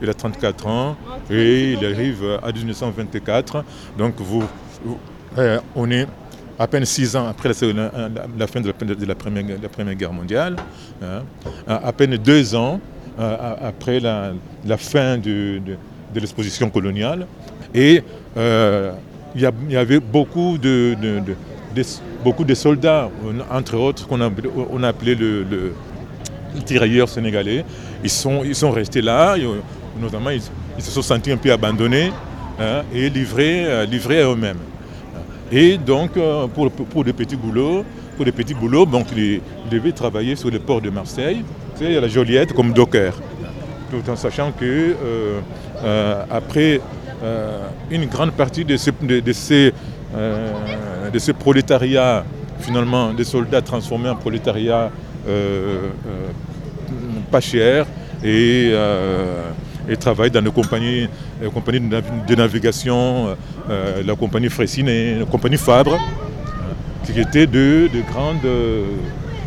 il 0.01 0.09
a 0.09 0.13
34 0.13 0.67
ans 0.67 0.95
et 1.29 1.73
il 1.73 1.85
arrive 1.85 2.39
à 2.41 2.51
1924. 2.51 3.63
Donc 3.97 4.15
vous, 4.19 4.43
on 5.75 5.91
est 5.91 6.07
à 6.59 6.67
peine 6.67 6.85
six 6.85 7.15
ans 7.15 7.27
après 7.27 7.49
la, 7.49 7.55
fin 8.47 8.61
de 8.61 9.05
la, 9.05 9.15
première, 9.15 9.95
Guerre 9.95 10.13
mondiale, 10.13 10.55
hein, 11.03 11.23
à, 11.67 11.93
peine 11.93 12.17
deux 12.17 12.55
ans 12.55 12.79
après 13.17 13.99
la, 13.99 14.33
fin 14.77 15.17
de, 15.17 15.61
l'exposition 16.15 16.69
coloniale. 16.69 17.27
Et 17.73 18.01
il 18.35 19.41
y, 19.69 19.75
avait 19.75 19.99
beaucoup 19.99 20.57
de, 20.57 20.95
beaucoup 22.23 22.43
de 22.43 22.53
soldats, 22.55 23.09
entre 23.51 23.77
autres, 23.77 24.07
qu'on 24.07 24.21
a, 24.21 24.29
on 24.71 24.79
le, 24.79 25.43
le, 25.43 25.73
tirailleur 26.65 27.07
sénégalais. 27.07 27.63
Ils 28.03 28.09
sont, 28.09 28.43
ils 28.43 28.55
sont 28.55 28.71
restés 28.71 29.01
là, 29.01 29.35
notamment 29.99 30.29
ils, 30.29 30.41
se 30.81 30.91
sont 30.91 31.01
sentis 31.01 31.31
un 31.31 31.37
peu 31.37 31.51
abandonnés 31.51 32.11
hein, 32.59 32.83
et 32.93 33.09
livrés, 33.09 33.65
euh, 33.65 33.85
livrés 33.85 34.21
à 34.21 34.29
eux-mêmes. 34.29 34.59
Et 35.51 35.77
donc, 35.77 36.17
euh, 36.17 36.47
pour, 36.47 36.69
pour 36.71 37.03
des 37.03 37.13
petits 37.13 37.35
boulots, 37.35 37.85
pour 38.15 38.25
des 38.25 38.31
petits 38.31 38.53
boulots, 38.53 38.85
donc, 38.85 39.07
ils, 39.15 39.41
devaient 39.71 39.91
travailler 39.91 40.35
sur 40.35 40.49
le 40.49 40.59
port 40.59 40.81
de 40.81 40.89
Marseille, 40.89 41.43
c'est 41.75 41.95
à 41.95 42.01
la 42.01 42.07
Joliette 42.07 42.53
comme 42.53 42.73
docker. 42.73 43.13
Tout 43.89 44.09
en 44.09 44.15
sachant 44.15 44.51
que 44.51 44.95
euh, 45.83 46.23
après 46.29 46.81
une 47.89 48.05
grande 48.05 48.31
partie 48.31 48.65
de 48.65 48.75
ces, 48.77 48.91
de, 49.01 49.71
prolétariats, 51.33 52.25
finalement, 52.59 53.13
des 53.13 53.23
soldats 53.23 53.61
transformés 53.61 54.09
en 54.09 54.15
prolétariat 54.15 54.91
pas 57.31 57.41
cher 57.41 57.85
et 58.23 58.71
et 59.89 59.97
travaille 59.97 60.31
dans 60.31 60.43
les 60.43 60.51
compagnies, 60.51 61.07
les 61.41 61.49
compagnies 61.49 61.79
de 62.27 62.35
navigation, 62.35 63.35
euh, 63.69 64.03
la 64.05 64.15
compagnie 64.15 64.49
Fressine 64.49 64.89
et 64.89 65.15
la 65.19 65.25
compagnie 65.25 65.57
Fabre, 65.57 65.93
euh, 65.93 67.05
qui 67.05 67.19
étaient 67.19 67.47
de, 67.47 67.89
grandes, 68.09 68.37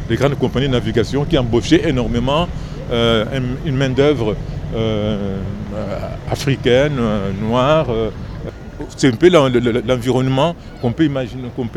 des 0.08 0.16
grandes 0.16 0.38
compagnies 0.38 0.66
de 0.68 0.72
navigation 0.72 1.24
qui 1.24 1.36
embauchaient 1.38 1.88
énormément 1.88 2.48
euh, 2.90 3.24
une 3.64 3.76
main-d'œuvre 3.76 4.36
africaine, 6.30 7.00
noire, 7.42 7.88
c'est 8.96 9.08
un 9.08 9.16
peu 9.16 9.28
l'environnement 9.28 10.54
qu'on 10.80 10.92
peut, 10.92 11.04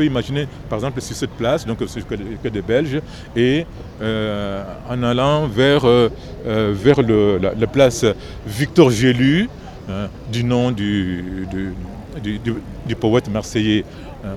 imaginer, 0.04 0.48
par 0.68 0.78
exemple, 0.78 1.00
sur 1.00 1.16
cette 1.16 1.30
place, 1.30 1.66
donc 1.66 1.78
c'est 1.86 2.06
que 2.06 2.48
des 2.48 2.62
Belges, 2.62 3.00
et 3.36 3.66
euh, 4.02 4.62
en 4.88 5.02
allant 5.02 5.46
vers, 5.46 5.86
euh, 5.86 6.10
euh, 6.46 7.38
la, 7.58 7.66
place 7.66 8.04
Victor 8.46 8.90
Gélu, 8.90 9.48
hein, 9.88 10.08
du 10.32 10.44
nom 10.44 10.70
du, 10.70 11.46
du, 12.22 12.96
poète 12.96 13.28
marseillais. 13.28 13.84
Hein. 14.24 14.36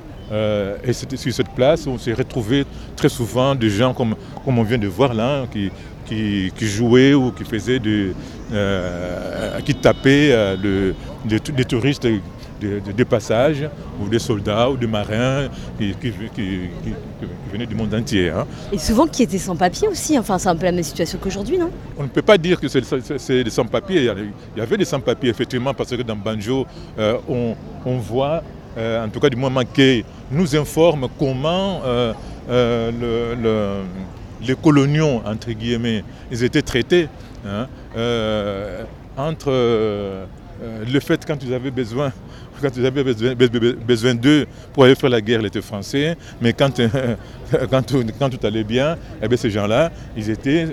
et 0.83 0.91
c'était 0.91 1.15
sur 1.15 1.33
cette 1.33 1.51
place 1.51 1.87
on 1.87 1.97
s'est 1.97 2.11
retrouvé 2.11 2.65
très 2.97 3.07
souvent 3.07 3.55
des 3.55 3.69
gens 3.69 3.93
comme, 3.93 4.15
on 4.45 4.63
vient 4.63 4.77
de 4.77 4.87
voir 4.87 5.13
là, 5.13 5.45
qui, 5.49 5.71
qui, 6.05 6.67
jouaient 6.67 7.13
ou 7.13 7.31
qui 7.31 7.45
faisaient 7.45 7.79
de, 7.79 8.13
qui 9.63 9.75
tapaient 9.75 10.57
des 11.25 11.65
touristes 11.65 12.05
des 12.59 13.05
passages, 13.05 13.69
ou 14.01 14.09
des 14.09 14.19
soldats, 14.19 14.69
ou 14.69 14.77
des 14.77 14.87
marins 14.87 15.47
qui, 15.77 15.93
venaient 17.51 17.65
du 17.65 17.75
monde 17.75 17.93
entier. 17.93 18.29
Hein. 18.29 18.45
Et 18.71 18.77
souvent 18.77 19.07
qui 19.07 19.23
étaient 19.23 19.37
sans 19.37 19.55
papier 19.55 19.87
aussi, 19.87 20.17
enfin 20.17 20.37
c'est 20.37 20.49
un 20.49 20.55
peu 20.55 20.65
la 20.65 20.71
même 20.71 20.83
situation 20.83 21.19
qu'aujourd'hui, 21.21 21.57
non? 21.57 21.69
On 21.97 22.03
ne 22.03 22.07
peut 22.07 22.21
pas 22.21 22.37
dire 22.37 22.59
que 22.59 22.67
c'est 22.67 23.43
des 23.43 23.49
sans-papiers, 23.49 24.11
il 24.55 24.57
y 24.57 24.61
avait 24.61 24.77
des 24.77 24.85
sans-papiers 24.85 25.29
effectivement, 25.29 25.73
parce 25.73 25.89
que 25.89 26.01
dans 26.01 26.15
Banjo, 26.15 26.65
euh, 26.97 27.17
on, 27.85 27.97
voit, 27.97 28.43
euh, 28.77 29.05
en 29.05 29.09
tout 29.09 29.19
cas 29.19 29.29
du 29.29 29.37
moins 29.37 29.49
manqué, 29.49 30.03
nous 30.31 30.55
informe 30.55 31.07
comment 31.17 31.81
euh, 31.85 32.13
les 34.41 34.55
coloniaux, 34.55 35.21
entre 35.25 35.51
guillemets, 35.51 36.03
ils 36.31 36.43
étaient 36.43 36.61
traités 36.61 37.07
hein, 37.45 37.67
entre 39.17 39.51
le 39.51 40.99
fait 40.99 41.25
quand 41.25 41.41
ils 41.43 41.53
avaient 41.53 41.71
besoin 41.71 42.11
quand 42.61 42.75
ils 42.75 42.85
avaient 42.85 43.03
besoin, 43.03 44.15
d'eux 44.15 44.45
pour 44.73 44.83
aller 44.83 44.95
faire 44.95 45.09
la 45.09 45.21
guerre, 45.21 45.41
ils 45.41 45.47
étaient 45.47 45.61
français. 45.61 46.17
Mais 46.41 46.53
quand, 46.53 46.69
tout, 47.87 48.03
quand 48.19 48.29
tout 48.29 48.45
allait 48.45 48.63
bien, 48.63 48.97
eh 49.21 49.27
bien, 49.27 49.37
ces 49.37 49.49
gens-là, 49.49 49.91
ils, 50.15 50.29
étaient, 50.29 50.67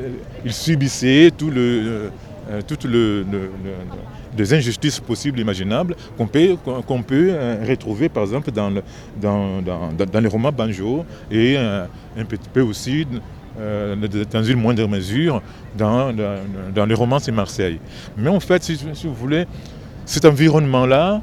ils 0.44 0.52
subissaient 0.52 1.30
tout 1.36 1.50
le, 1.50 2.10
euh, 2.50 2.60
toutes 2.66 2.84
le, 2.84 3.24
les 4.36 4.52
injustices 4.52 5.00
possibles, 5.00 5.40
imaginables, 5.40 5.96
qu'on 6.18 6.26
peut, 6.26 6.56
peut 7.06 7.28
euh, 7.30 7.64
retrouver 7.66 8.10
par 8.10 8.24
exemple 8.24 8.50
dans, 8.50 8.70
dans, 9.20 9.62
dans, 9.62 9.92
dans, 9.92 10.20
les 10.20 10.28
romans 10.28 10.52
banjo 10.52 11.06
et 11.30 11.54
euh, 11.56 11.86
un 12.18 12.24
petit 12.26 12.48
peu 12.52 12.60
aussi 12.60 13.06
dans 13.56 14.42
une 14.42 14.60
moindre 14.60 14.86
mesure 14.88 15.40
dans, 15.78 16.12
dans, 16.12 16.86
les 16.86 16.94
romans 16.94 17.18
c'est 17.18 17.32
Marseille. 17.32 17.78
Mais 18.16 18.28
en 18.28 18.40
fait, 18.40 18.62
si 18.62 18.76
vous 19.04 19.14
voulez, 19.14 19.46
cet 20.04 20.26
environnement-là, 20.26 21.22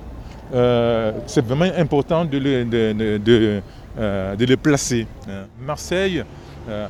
euh, 0.53 1.11
c'est 1.27 1.45
vraiment 1.45 1.71
important 1.77 2.25
de 2.25 2.37
de, 2.39 3.61
euh, 3.99 4.57
placer. 4.61 5.07
Hein. 5.27 5.45
Marseille 5.59 6.23
euh, 6.69 6.87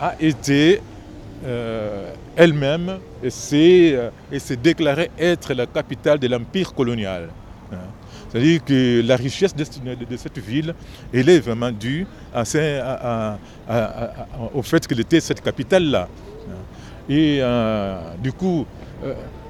a 0.00 0.14
été 0.18 0.80
elle-même 2.36 2.98
et 3.22 3.30
s'est 3.30 4.56
déclarée 4.62 5.10
être 5.18 5.54
la 5.54 5.66
capitale 5.66 6.18
de 6.18 6.26
l'empire 6.26 6.74
colonial. 6.74 7.28
Hein. 7.72 7.76
C'est-à-dire 8.28 8.64
que 8.64 9.02
la 9.06 9.16
richesse 9.16 9.54
de, 9.54 9.64
cette 10.16 10.38
ville, 10.38 10.74
elle 11.12 11.28
est 11.28 11.38
vraiment 11.40 11.70
due 11.70 12.06
au 14.54 14.62
fait 14.62 14.86
qu'elle 14.86 15.00
était 15.00 15.20
cette 15.20 15.40
capitale-là. 15.42 16.08
Hein. 16.48 17.12
Et 17.12 17.40
du 18.20 18.32
coup, 18.32 18.66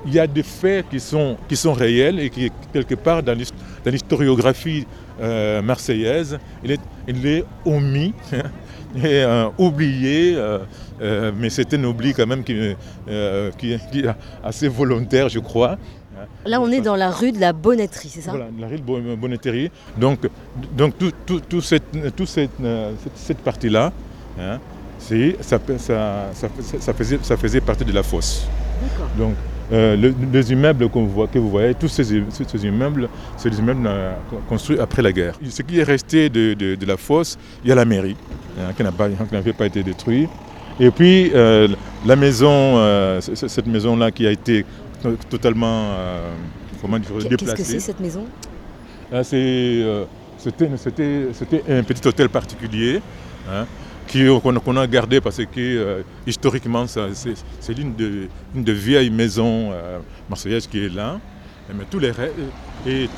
il 0.07 0.15
y 0.15 0.21
a 0.21 0.27
des 0.27 0.43
faits 0.43 0.89
qui 0.89 1.01
sont, 1.01 1.37
qui 1.49 1.57
sont 1.57 1.73
réels 1.73 2.21
et 2.21 2.31
qui, 2.31 2.51
quelque 2.73 2.95
part, 2.95 3.23
dans 3.23 3.37
l'historiographie 3.85 4.87
euh, 5.21 5.61
marseillaise, 5.63 6.39
il 6.63 6.73
est, 6.73 6.81
il 7.09 7.27
est 7.27 7.45
omis 7.65 8.15
et 8.97 9.05
euh, 9.05 9.49
oublié. 9.59 10.37
Euh, 10.37 11.33
mais 11.37 11.51
c'est 11.51 11.75
un 11.75 11.85
oubli 11.85 12.15
quand 12.15 12.27
même 12.27 12.43
qui, 12.43 12.75
qui, 13.59 13.73
est 13.73 14.07
assez 14.43 14.69
volontaire, 14.69 15.29
je 15.29 15.41
crois. 15.41 15.77
Là, 16.47 16.61
on 16.61 16.71
est 16.71 16.81
dans 16.81 16.97
la 16.97 17.11
rue 17.11 17.33
de 17.33 17.41
la 17.41 17.53
Bonnetterie, 17.53 18.09
c'est 18.09 18.23
ça? 18.23 18.31
Voilà, 18.31 18.47
la 18.59 18.69
rue 18.69 18.79
de 18.79 19.09
la 19.11 19.17
Bonnetterie. 19.17 19.71
Donc, 19.99 20.21
donc 20.75 20.97
tout, 20.97 21.13
tout, 21.27 21.41
tout 21.41 21.61
cette, 21.61 21.85
cette, 22.27 22.51
cette 23.15 23.39
partie-là, 23.39 23.93
hein, 24.39 24.59
ça, 24.99 25.59
ça, 25.79 26.49
ça, 26.81 26.95
faisait, 26.95 27.19
ça 27.23 27.37
faisait 27.37 27.61
partie 27.61 27.85
de 27.85 27.93
la 27.93 28.03
fosse. 28.03 28.47
Donc, 29.19 29.35
euh, 29.73 30.12
les 30.32 30.52
immeubles 30.52 30.88
que 30.88 31.38
vous 31.38 31.50
voyez, 31.50 31.75
tous 31.75 31.88
ces, 31.88 32.14
immeubles, 32.64 33.08
c'est 33.37 33.50
des 33.50 33.58
immeubles 33.58 33.87
euh, 33.87 34.12
construits 34.49 34.78
après 34.78 35.02
la 35.02 35.12
guerre. 35.12 35.35
Ce 35.49 35.62
qui 35.62 35.80
est 35.80 35.82
resté 35.82 36.28
de, 36.28 36.87
la 36.87 36.96
fosse, 36.96 37.37
il 37.64 37.68
y 37.68 37.73
a 37.73 37.75
la 37.75 37.85
mairie, 37.85 38.16
hein, 38.58 38.73
qui 38.76 38.82
n'avait 38.82 39.52
pas, 39.52 39.66
été 39.66 39.82
détruite. 39.82 40.30
Et 40.78 40.90
puis 40.90 41.32
euh, 41.35 41.68
la 42.06 42.16
maison, 42.16 42.78
cette 43.20 43.66
maison-là 43.66 44.11
qui 44.11 44.26
a 44.26 44.30
été 44.30 44.64
totalement 45.28 45.94
comment 46.80 46.99
dire, 46.99 47.11
déplacée. 47.28 47.37
Qu'est-ce 47.37 47.54
que 47.54 47.62
c'est 47.64 47.80
cette 47.80 48.00
maison? 48.00 48.25
Ah, 49.12 49.25
C'était 49.25 50.68
un 51.68 51.82
petit 51.82 52.06
hôtel 52.06 52.28
particulier. 52.28 53.00
Hein, 53.50 53.66
qu'on 54.43 54.77
a 54.77 54.87
gardé 54.87 55.21
parce 55.21 55.39
que 55.39 55.47
euh, 55.59 56.03
historiquement, 56.27 56.87
c'est 56.87 57.77
l'une 57.77 57.95
des 57.95 58.29
de 58.55 58.73
vieilles 58.73 59.11
maisons 59.11 59.71
euh, 59.73 59.99
marseillaises 60.29 60.67
qui 60.67 60.85
est 60.85 60.95
là. 60.95 61.19
Mais 61.75 61.85
tous 61.91 61.99
les 61.99 62.13
et, 62.87 63.09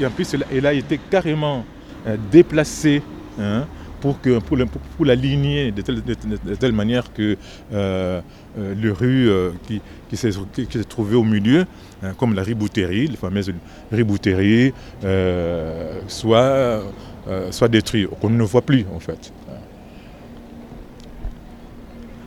et, 0.00 0.06
en 0.06 0.10
plus, 0.10 0.34
elle 0.52 0.66
a 0.66 0.72
été 0.72 0.98
carrément 0.98 1.64
euh, 2.06 2.16
déplacée 2.32 3.00
hein, 3.38 3.64
pour, 4.00 4.20
que, 4.20 4.40
pour, 4.40 4.58
pour, 4.96 5.06
la 5.06 5.14
de 5.14 5.70
de, 5.70 6.54
telle, 6.56 6.72
manière 6.72 7.12
que 7.12 7.36
le 7.72 8.90
rue 8.90 9.30
qui, 9.68 9.80
qui 10.08 10.16
s'est 10.16 10.32
trouvée 10.88 11.14
au 11.16 11.22
milieu, 11.22 11.64
hein, 12.02 12.12
comme 12.18 12.34
la 12.34 12.42
ribouterie, 12.42 13.06
la 13.06 13.16
fameuse 13.16 13.52
ribouterie, 13.92 14.72
soit, 16.08 16.82
soit 17.52 17.68
détruite, 17.68 18.08
qu'on 18.20 18.30
ne 18.30 18.42
voit 18.42 18.62
plus 18.62 18.84
en 18.92 18.98
fait. 18.98 19.32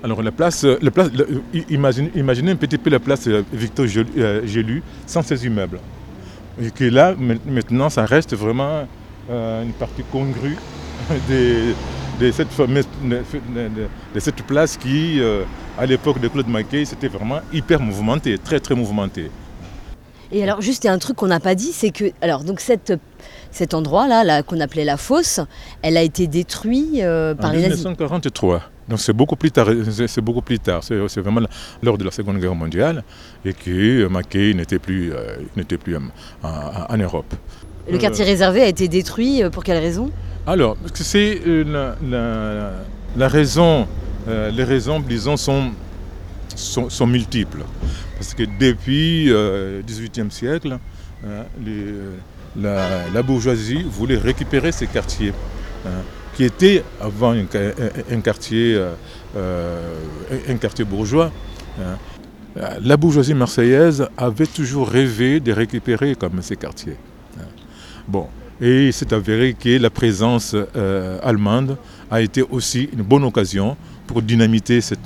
Alors 0.04 0.22
la 0.22 0.34
place, 0.34 0.66
la 0.66 0.92
place 0.92 1.10
imaginez, 1.70 2.52
un 2.52 2.56
petit 2.58 2.78
peu 2.78 2.90
la 2.90 3.00
place 3.00 3.26
euh, 3.28 3.42
Victor 3.54 3.86
euh, 4.18 4.46
Gélu 4.46 4.84
sans 5.08 5.22
ses 5.22 5.46
immeubles. 5.46 5.80
Et 6.62 6.72
que 6.72 6.84
là, 6.84 7.16
maintenant, 7.18 7.90
ça 7.90 8.06
reste 8.06 8.36
vraiment 8.36 8.86
euh, 9.32 9.64
une 9.64 9.72
partie 9.72 10.04
congrue 10.12 10.58
de, 11.30 12.32
cette, 12.34 12.50
de, 12.60 14.20
cette 14.20 14.44
place 14.44 14.76
qui, 14.76 15.22
à 15.80 15.86
l'époque 15.86 16.20
de 16.20 16.28
Claude 16.28 16.50
Mackay, 16.50 16.84
c'était 16.84 17.08
vraiment 17.08 17.40
hyper 17.54 17.80
mouvementé, 17.80 18.38
très 18.38 18.60
très 18.60 18.76
mouvementé. 18.76 19.32
Et 20.34 20.44
alors, 20.44 20.62
juste, 20.62 20.84
il 20.84 20.88
y 20.88 20.90
a 20.90 20.94
un 20.94 21.00
truc 21.00 21.16
qu'on 21.16 21.28
n'a 21.28 21.40
pas 21.40 21.56
dit, 21.56 21.72
c'est 21.72 21.92
que, 21.92 22.06
alors, 22.22 22.44
donc 22.44 22.60
cette, 22.60 22.94
cet 23.52 23.74
endroit-là, 23.74 24.24
là, 24.24 24.44
qu'on 24.44 24.60
appelait 24.60 24.86
la 24.86 24.98
fosse, 24.98 25.40
elle 25.82 25.96
a 25.96 26.02
été 26.02 26.28
détruite 26.28 27.02
par 27.40 27.52
en 27.52 27.54
les 27.54 27.62
nazis. 27.62 27.78
1943. 27.78 28.73
Donc 28.88 29.00
c'est 29.00 29.14
beaucoup 29.14 29.36
plus 29.36 29.52
tard. 29.52 29.68
C'est 30.08 30.22
beaucoup 30.22 30.42
plus 30.42 30.60
tard. 30.60 30.84
C'est 30.84 31.22
vraiment 31.22 31.42
lors 31.82 31.98
de 31.98 32.04
la 32.04 32.12
Seconde 32.12 32.40
Guerre 32.40 32.56
mondiale 32.56 33.04
et 33.46 33.54
que 33.54 34.08
Mackay 34.08 34.54
n'était 34.54 34.80
plus, 34.80 35.12
euh, 35.14 35.38
n'était 35.56 35.78
plus 35.78 35.96
en, 35.96 36.02
en- 36.44 36.86
en 36.94 36.98
Europe. 36.98 37.34
Le 37.90 37.98
quartier 37.98 38.24
réservé 38.26 38.62
a 38.62 38.68
été 38.68 38.88
détruit 38.88 39.44
euh, 39.44 39.50
pour 39.50 39.64
quelle 39.64 39.78
raison? 39.78 40.10
Alors, 40.48 40.76
parce 40.78 40.92
que 40.92 41.04
c'est 41.04 41.42
euh, 41.48 41.64
la, 41.64 41.96
la- 42.10 42.72
la 43.16 43.28
raison, 43.28 43.88
euh, 44.28 44.52
les 44.52 44.64
raisons, 44.64 45.00
disons, 45.00 45.38
sont, 45.38 45.72
sont, 46.56 46.90
sont 46.90 47.08
multiples. 47.08 47.64
Parce 48.18 48.34
que 48.34 48.44
depuis 48.60 49.26
le 49.26 49.82
XVIIIe 49.86 50.32
siècle, 50.32 50.78
les- 51.66 51.94
la, 52.62 53.10
la 53.14 53.22
bourgeoisie 53.24 53.84
voulait 53.84 54.18
récupérer 54.18 54.72
ces 54.72 54.88
quartiers, 54.88 55.34
hein, 55.86 55.90
qui 56.36 56.44
étaient 56.44 56.84
avant 57.02 57.32
un, 57.32 57.46
quartier, 58.22 58.76
euh, 58.76 58.92
euh, 59.36 59.80
un 60.50 60.56
quartier 60.58 60.86
bourgeois. 60.86 61.32
hein. 61.80 61.98
La 62.84 62.98
bourgeoisie 62.98 63.34
marseillaise 63.34 64.08
avait 64.16 64.46
toujours 64.46 64.88
rêvé 64.88 65.40
de 65.40 65.52
récupérer 65.52 66.16
comme 66.16 66.42
ces 66.42 66.56
quartiers. 66.56 66.98
hein. 67.40 67.46
Bon, 68.08 68.28
et 68.62 68.92
c'est 68.92 69.12
avéré 69.12 69.56
que 69.60 69.78
la 69.80 69.90
présence 69.90 70.56
euh, 70.76 71.18
allemande 71.24 71.78
a 72.12 72.22
été 72.22 72.44
aussi 72.44 72.90
une 72.94 73.02
bonne 73.02 73.24
occasion 73.24 73.76
pour 74.06 74.22
dynamiter, 74.22 74.82
cette, 74.82 75.00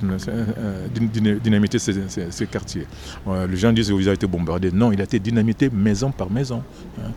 dyna- 0.94 1.40
dynamiter 1.40 1.80
ces, 1.80 2.48
quartiers. 2.52 2.86
Euh, 3.28 3.48
les 3.48 3.56
gens 3.56 3.72
disent 3.72 3.88
qu'il 3.92 4.10
a 4.10 4.14
été 4.14 4.28
bombardé. 4.28 4.72
Non, 4.72 4.92
il 4.92 5.00
a 5.00 5.06
été 5.06 5.20
dynamité 5.20 5.70
maison 5.70 6.12
par 6.12 6.30
maison. 6.30 6.64
hein. 7.00 7.12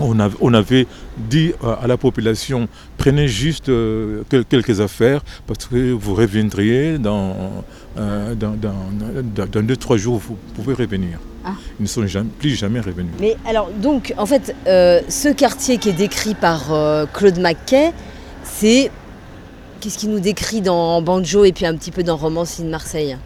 On, 0.00 0.18
av- 0.20 0.36
on 0.40 0.52
avait 0.54 0.86
dit 1.16 1.52
euh, 1.62 1.74
à 1.82 1.86
la 1.86 1.96
population, 1.96 2.68
prenez 2.98 3.28
juste 3.28 3.68
euh, 3.68 4.22
quel- 4.28 4.44
quelques 4.44 4.80
affaires 4.80 5.22
parce 5.46 5.66
que 5.66 5.92
vous 5.92 6.14
reviendriez 6.14 6.98
dans, 6.98 7.64
euh, 7.98 8.34
dans, 8.34 8.54
dans, 8.56 9.62
deux, 9.62 9.76
trois 9.76 9.96
jours, 9.96 10.18
vous 10.18 10.36
pouvez 10.54 10.74
revenir. 10.74 11.18
Ah. 11.44 11.52
Ils 11.78 11.82
ne 11.82 11.88
sont 11.88 12.06
jamais, 12.06 12.30
plus 12.38 12.50
jamais 12.56 12.80
revenus. 12.80 13.12
Mais 13.20 13.36
alors, 13.46 13.70
donc, 13.70 14.14
en 14.16 14.26
fait, 14.26 14.54
euh, 14.66 15.00
ce 15.08 15.28
quartier 15.28 15.78
qui 15.78 15.88
est 15.90 15.92
décrit 15.92 16.34
par 16.34 16.66
Claude 17.12 17.38
Mackay, 17.38 17.92
c'est. 18.44 18.90
Qu'est-ce 19.80 19.98
qu'il 19.98 20.10
nous 20.10 20.20
décrit 20.20 20.60
dans 20.60 21.02
Banjo 21.02 21.44
et 21.44 21.50
puis 21.52 21.66
un 21.66 21.74
petit 21.76 21.90
peu 21.90 22.04
dans 22.04 22.16
Romance 22.16 22.60
in 22.60 22.66
Marseille? 22.66 23.16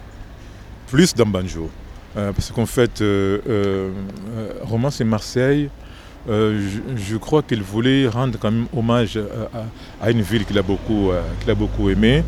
Plus 0.87 1.13
dans 1.13 1.27
Banjo. 1.27 1.69
Parce 2.15 2.49
qu'en 2.51 2.65
fait, 2.65 3.03
Romance 4.63 4.99
et 5.01 5.03
Marseille, 5.03 5.69
euh, 6.29 6.59
je, 6.95 7.15
crois 7.17 7.41
qu'il 7.41 7.61
voulait 7.61 8.07
rendre 8.07 8.37
quand 8.37 8.51
même 8.51 8.67
hommage 8.75 9.17
à, 9.17 10.05
à- 10.05 10.11
une 10.11 10.21
ville 10.21 10.45
qu'il 10.45 10.57
a 10.57 10.61
beaucoup, 10.61 11.11
euh, 11.11 11.21
qu'il 11.39 11.53
beaucoup 11.55 11.89
aimée. 11.89 12.23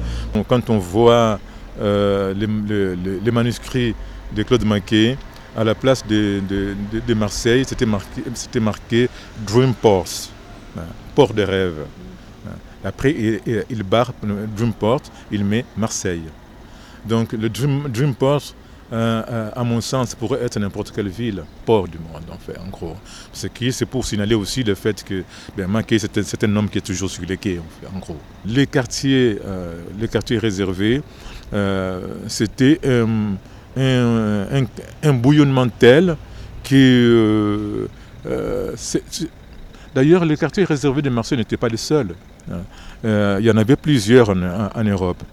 Quand 0.47 0.69
on 0.69 0.77
voit 0.77 1.39
euh, 1.81 2.33
les, 2.33 3.31
manuscrits 3.31 3.93
de 4.35 4.43
Claude 4.43 4.63
Maquet, 4.65 5.17
à 5.57 5.63
la 5.63 5.75
place 5.75 6.05
de, 6.07 6.41
Marseille, 7.13 7.65
c'était 7.65 7.85
marqué, 7.85 8.21
c'était 8.33 8.59
marqué 8.59 9.09
Dream 9.45 9.73
Ports, 9.73 10.29
hein, 10.77 10.81
port 11.15 11.33
de 11.33 11.43
rêve. 11.43 11.79
Hein. 12.47 12.51
Après, 12.85 13.13
il, 13.69 13.83
barre 13.83 14.13
Dream 14.55 14.71
Port, 14.71 15.01
il 15.31 15.43
met 15.43 15.65
Marseille. 15.75 16.23
Donc 17.05 17.33
le 17.33 17.49
Dream, 17.49 18.13
euh, 18.21 18.39
euh, 18.91 19.49
à 19.55 19.63
mon 19.63 19.81
sens, 19.81 20.15
pourrait 20.15 20.41
être 20.43 20.59
n'importe 20.59 20.91
quelle 20.91 21.09
ville, 21.09 21.43
port 21.65 21.87
du 21.87 21.97
monde, 21.99 22.23
en 22.31 22.37
fait, 22.37 22.57
en 22.59 22.69
gros. 22.69 22.95
Ce 23.31 23.47
qui, 23.47 23.71
c'est 23.71 23.85
pour 23.85 24.05
signaler 24.05 24.35
aussi 24.35 24.63
le 24.63 24.75
fait 24.75 25.03
que 25.03 25.23
ben, 25.55 25.67
Mackay, 25.67 25.99
c'est 25.99 26.43
un, 26.43 26.55
homme 26.55 26.69
qui 26.69 26.79
est 26.79 26.81
toujours 26.81 27.09
sur 27.09 27.23
les 27.25 27.37
quais, 27.37 27.59
en, 27.93 27.99
gros. 27.99 28.17
Les 28.45 28.65
quartiers, 28.67 29.39
euh, 29.45 29.81
les 29.99 30.07
quartiers 30.07 30.39
réservés, 30.39 31.01
euh, 31.53 32.01
c'était 32.27 32.79
un, 33.77 35.13
bouillonnement 35.13 35.67
tel 35.69 36.17
que... 36.63 36.75
euh, 36.75 37.87
euh, 38.25 38.75
D'ailleurs, 39.93 40.23
les 40.25 40.37
quartiers 40.37 40.63
réservés 40.65 41.01
de 41.01 41.09
Marseille 41.09 41.37
n'étaient 41.37 41.57
pas 41.57 41.67
les 41.67 41.77
seuls. 41.77 42.15
hein. 42.51 42.61
Euh, 43.05 43.37
il 43.39 43.45
y 43.45 43.51
en 43.51 43.57
avait 43.57 43.75
plusieurs 43.75 44.29
en 44.29 44.83
Europe. 44.83 45.23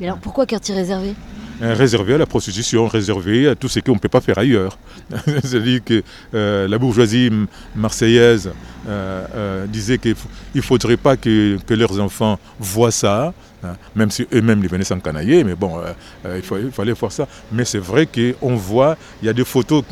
Mais 0.00 0.06
alors, 0.06 0.18
pourquoi 0.18 0.46
quartier 0.46 0.74
réservé? 0.74 1.14
Euh, 1.62 1.72
réservé 1.72 2.14
à 2.14 2.18
la 2.18 2.26
prostitution, 2.26 2.86
réservé 2.86 3.48
à 3.48 3.54
tout 3.54 3.68
ce 3.68 3.80
qu'on 3.80 3.94
ne 3.94 3.98
peut 3.98 4.10
pas 4.10 4.20
faire 4.20 4.36
ailleurs. 4.36 4.78
C'est-à-dire 5.42 5.82
que 5.82 6.02
euh, 6.34 6.68
la 6.68 6.76
bourgeoisie 6.78 7.30
marseillaise 7.74 8.50
euh, 8.86 9.66
disait 9.66 9.96
qu'il 9.96 10.14
ne 10.54 10.60
faudrait 10.60 10.98
pas 10.98 11.16
que, 11.16 11.56
leurs 11.70 11.98
enfants 11.98 12.38
voient 12.60 12.90
ça, 12.90 13.32
hein, 13.64 13.74
même 13.94 14.10
si 14.10 14.26
eux-mêmes 14.34 14.60
ils 14.62 14.68
venaient 14.68 14.84
s'encanailler, 14.84 15.44
mais 15.44 15.54
bon, 15.54 15.80
il, 16.26 16.42
fa- 16.42 16.58
il 16.58 16.70
fallait 16.70 16.92
voir 16.92 17.10
ça. 17.10 17.26
Mais 17.50 17.64
c'est 17.64 17.78
vrai 17.78 18.06
qu'on 18.06 18.54
voit, 18.54 18.98
il 19.22 19.26
y 19.26 19.28
a 19.30 19.32
des 19.32 19.44
photos, 19.44 19.82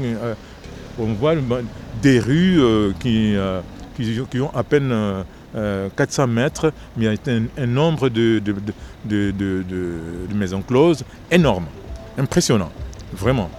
on 0.99 1.15
voit 1.15 1.35
des 2.03 2.21
rues 2.21 2.61
qui, 3.01 3.35
qui 3.97 4.41
ont 4.41 4.55
à 4.55 4.63
peine 4.63 4.93
euh, 5.55 5.87
euh, 5.87 5.89
400 5.97 6.27
mètres, 6.27 6.73
mais 6.97 7.07
il 7.07 7.13
y 7.13 7.31
a 7.31 7.63
un, 7.63 7.67
nombre 7.67 8.09
de, 8.09 8.43
maisons 10.35 10.63
closes 10.63 11.05
énorme, 11.31 11.67
impressionnant, 12.19 12.71
vraiment. 13.13 13.51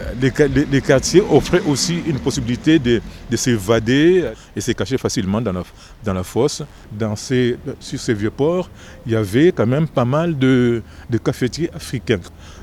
Euh, 0.00 0.64
Les, 0.70 0.80
quartiers 0.80 1.22
offraient 1.30 1.62
aussi 1.66 2.00
une 2.06 2.18
possibilité 2.18 2.78
de, 2.78 3.02
de 3.30 3.36
s'évader 3.36 4.30
et 4.56 4.60
se 4.60 4.72
cacher 4.72 4.96
facilement 4.98 5.40
dans 5.40 5.52
la, 6.14 6.22
fosse. 6.22 6.62
Dans 6.90 7.16
ces, 7.16 7.58
sur 7.78 8.00
ces 8.00 8.14
vieux 8.14 8.30
ports, 8.30 8.70
il 9.04 9.12
y 9.12 9.16
avait 9.16 9.52
quand 9.52 9.66
même 9.66 9.88
pas 9.88 10.04
mal 10.06 10.38
de, 10.38 10.82
cafetiers 11.22 11.70
africains. 11.74 12.20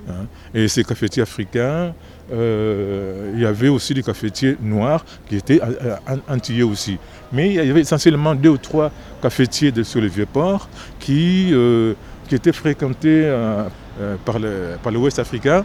hein. 0.10 0.26
Et 0.54 0.68
ces 0.68 0.84
cafetiers 0.84 1.24
africains, 1.24 1.94
il 2.32 3.40
y 3.40 3.46
avait 3.46 3.70
aussi 3.70 3.94
des 3.94 4.04
cafetiers 4.04 4.58
noirs 4.62 5.04
qui 5.28 5.36
étaient 5.38 5.62
euh, 5.62 5.96
euh, 6.10 6.16
antillais 6.28 6.64
aussi. 6.64 6.98
Mais 7.32 7.48
il 7.50 7.56
y 7.56 7.60
avait 7.72 7.82
essentiellement 7.82 8.36
deux 8.36 8.50
ou 8.50 8.58
trois 8.58 8.92
cafetiers 9.22 9.72
de- 9.72 9.84
sur 9.84 10.02
le 10.02 10.08
vieux 10.08 10.26
port 10.26 10.68
qui, 11.00 11.50
euh, 11.52 11.94
qui 12.28 12.36
étaient 12.36 12.54
fréquentés 12.54 13.24
euh, 13.26 13.64
euh, 14.02 14.16
par 14.26 14.40
le- 14.40 14.78
par 14.82 14.92
l'Ouest 14.92 15.20
africain 15.20 15.64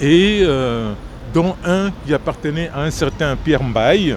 et 0.00 0.42
euh, 0.42 0.92
dont 1.32 1.54
un 1.64 1.90
qui 2.04 2.12
appartenait 2.14 2.70
à 2.74 2.82
un 2.82 2.90
certain 2.90 3.36
Pierre 3.36 3.62
Mbaye. 3.62 4.16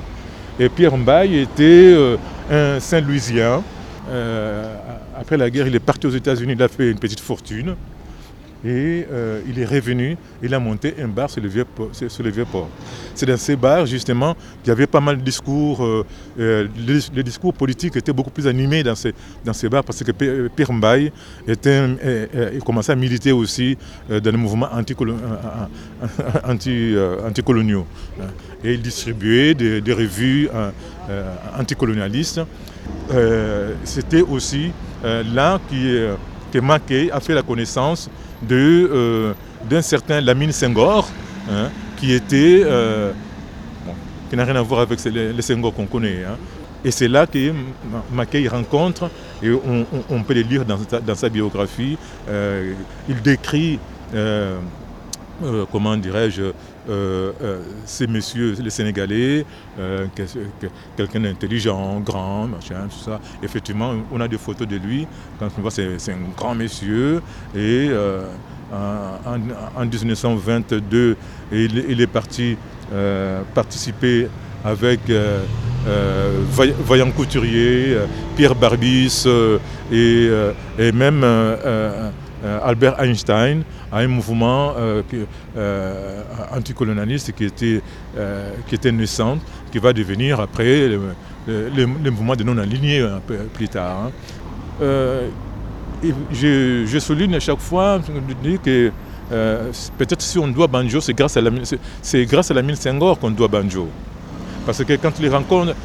Et 0.60 0.70
Pierre 0.70 0.98
Mbaye 0.98 1.40
était 1.40 1.94
euh, 1.94 2.18
un 2.50 2.80
Saint-Louisien. 2.80 3.62
Euh, 4.10 4.76
après 5.20 5.38
la 5.38 5.50
guerre, 5.50 5.68
il 5.68 5.76
est 5.76 5.80
parti 5.80 6.08
aux 6.08 6.12
États-Unis, 6.12 6.54
il 6.56 6.64
a 6.64 6.68
fait 6.68 6.90
une 6.92 7.00
petite 7.00 7.20
fortune. 7.20 7.76
Et 8.66 9.06
euh, 9.12 9.42
il 9.48 9.60
est 9.60 9.66
revenu, 9.66 10.18
il 10.42 10.54
a 10.54 10.60
monté 10.60 10.96
un 11.00 11.08
bar 11.08 11.30
sur 11.30 11.42
le 11.42 11.50
vieux 11.50 11.66
port. 12.46 12.70
C'est 13.14 13.26
dans 13.26 13.38
ces 13.38 13.56
bars, 13.56 13.86
justement, 13.86 14.36
qu'il 14.64 14.70
y 14.70 14.72
avait 14.72 14.88
pas 14.88 15.00
mal 15.00 15.18
de 15.18 15.22
discours. 15.22 15.84
euh, 15.86 16.06
euh, 16.40 16.68
les, 17.14 17.24
discours 17.24 17.54
politiques 17.54 17.96
étaient 17.96 18.14
beaucoup 18.14 18.32
plus 18.32 18.48
animés 18.48 18.82
dans 18.84 18.96
ces, 18.96 19.14
dans 19.46 19.54
ces 19.54 19.70
bars 19.70 19.84
parce 19.84 20.04
que 20.04 20.12
Pierre 20.12 20.74
Mbaye 20.74 21.12
était, 21.48 21.70
euh, 21.70 21.96
euh, 22.36 22.52
il 22.54 22.60
commençait 22.64 22.92
à 22.92 22.96
militer 22.96 23.32
aussi 23.32 23.78
dans 24.10 24.32
le 24.32 24.38
mouvement 24.38 24.68
anticolo- 24.76 25.16
anti, 26.44 26.96
anticoloniaux. 27.26 27.86
hein. 28.20 28.26
Et 28.64 28.74
il 28.74 28.82
distribuait 28.82 29.54
des, 29.54 29.82
des 29.82 29.94
revues 29.94 30.50
anticolonialistes. 31.58 32.42
C'était 33.84 34.22
aussi 34.22 34.72
là 35.04 35.60
qui, 35.70 35.96
que 36.52 36.60
Mackay 36.60 37.10
a 37.12 37.20
fait 37.20 37.34
la 37.34 37.42
connaissance 37.44 38.10
euh, 38.56 39.34
d'un 39.70 39.82
certain 39.82 40.22
Lamine 40.22 40.52
Senghor, 40.52 41.10
hein, 41.52 41.70
qui 41.98 42.14
était, 42.14 42.62
euh, 42.64 43.12
qui 44.30 44.36
n'a 44.36 44.46
rien 44.46 44.56
à 44.56 44.62
voir 44.62 44.82
avec 44.82 45.04
les, 45.06 45.42
Senghor 45.42 45.74
qu'on 45.74 45.86
connaît. 45.86 46.24
hein. 46.24 46.38
Et 46.86 46.92
c'est 46.92 47.08
là 47.08 47.26
que 47.26 47.52
Ma- 47.52 48.04
Mackay 48.14 48.48
rencontre, 48.48 49.10
et 49.42 49.50
on, 49.52 50.24
peut 50.24 50.34
le 50.36 50.42
lire 50.42 50.64
dans, 50.64 51.16
sa- 51.16 51.30
biographie, 51.30 51.98
euh, 52.30 52.74
il 53.10 53.22
décrit, 53.22 53.80
comment 55.72 55.98
dirais-je, 55.98 56.44
ces 57.86 58.08
messieurs, 58.08 58.56
les 58.62 58.70
Sénégalais, 58.70 59.46
euh, 59.80 60.06
que- 60.16 60.24
que- 60.62 60.72
quelqu'un 60.96 61.20
d'intelligent, 61.22 62.00
grand, 62.00 62.48
machin, 62.48 62.88
tout 62.90 63.04
ça. 63.04 63.20
Effectivement, 63.44 63.94
on 64.12 64.20
a 64.22 64.28
des 64.28 64.38
photos 64.38 64.68
de 64.68 64.78
lui. 64.78 65.08
Quand 65.40 65.50
on 65.58 65.62
voit, 65.62 65.72
c'est 65.72 66.12
un 66.12 66.18
grand 66.36 66.56
monsieur. 66.56 67.22
Et 67.56 67.88
euh, 67.90 68.24
en, 68.72 69.36
en- 69.36 69.82
en 69.82 69.86
1922, 69.86 71.16
il, 71.52 72.02
est 72.02 72.08
parti 72.08 72.58
euh, 72.94 73.42
participer 73.54 74.28
avec 74.66 75.00
euh, 75.10 75.44
euh, 75.88 76.40
Vaillant 76.86 77.12
Couturier, 77.12 77.94
euh, 77.96 78.06
Pierre 78.36 78.56
Barbis 78.56 79.24
euh, 79.26 79.58
et, 79.92 80.28
euh, 80.30 80.52
même 80.94 81.22
euh, 81.24 81.56
euh, 81.66 82.10
Albert 82.44 83.00
Einstein 83.02 83.64
à 83.92 84.00
un 84.00 84.08
mouvement 84.08 84.74
anticolonialiste 86.54 87.34
qui 87.34 87.46
était, 87.46 87.82
qui 88.68 88.76
était 88.76 88.92
naissant, 88.92 89.38
qui 89.72 89.80
va 89.80 89.94
devenir 89.94 90.40
après 90.40 90.88
le, 90.88 92.10
mouvement 92.12 92.36
de 92.36 92.44
non-aligné 92.44 93.02
un 93.02 93.22
peu 93.26 93.38
plus 93.54 93.68
tard. 93.68 94.12
Hein. 94.82 94.82
je, 96.32 97.00
souligne 97.00 97.36
à 97.36 97.40
chaque 97.40 97.60
fois 97.60 98.00
que 98.64 98.92
peut-être 99.98 100.22
si 100.22 100.40
on 100.40 100.48
doit 100.48 100.68
Banjo, 100.68 101.02
c'est 101.02 101.14
grâce 101.14 101.38
à 101.38 101.42
la, 101.42 101.52
c'est 102.02 102.26
grâce 102.26 102.52
à 102.52 102.54
la 102.54 102.62
mine 102.62 102.76
Senghor 102.76 103.20
qu'on 103.20 103.32
doit 103.32 103.48
Banjo. 103.48 103.88
Parce 104.66 104.84
que 104.84 104.94
quand, 104.98 105.14
il 105.22 105.30
rencontre, 105.30 105.76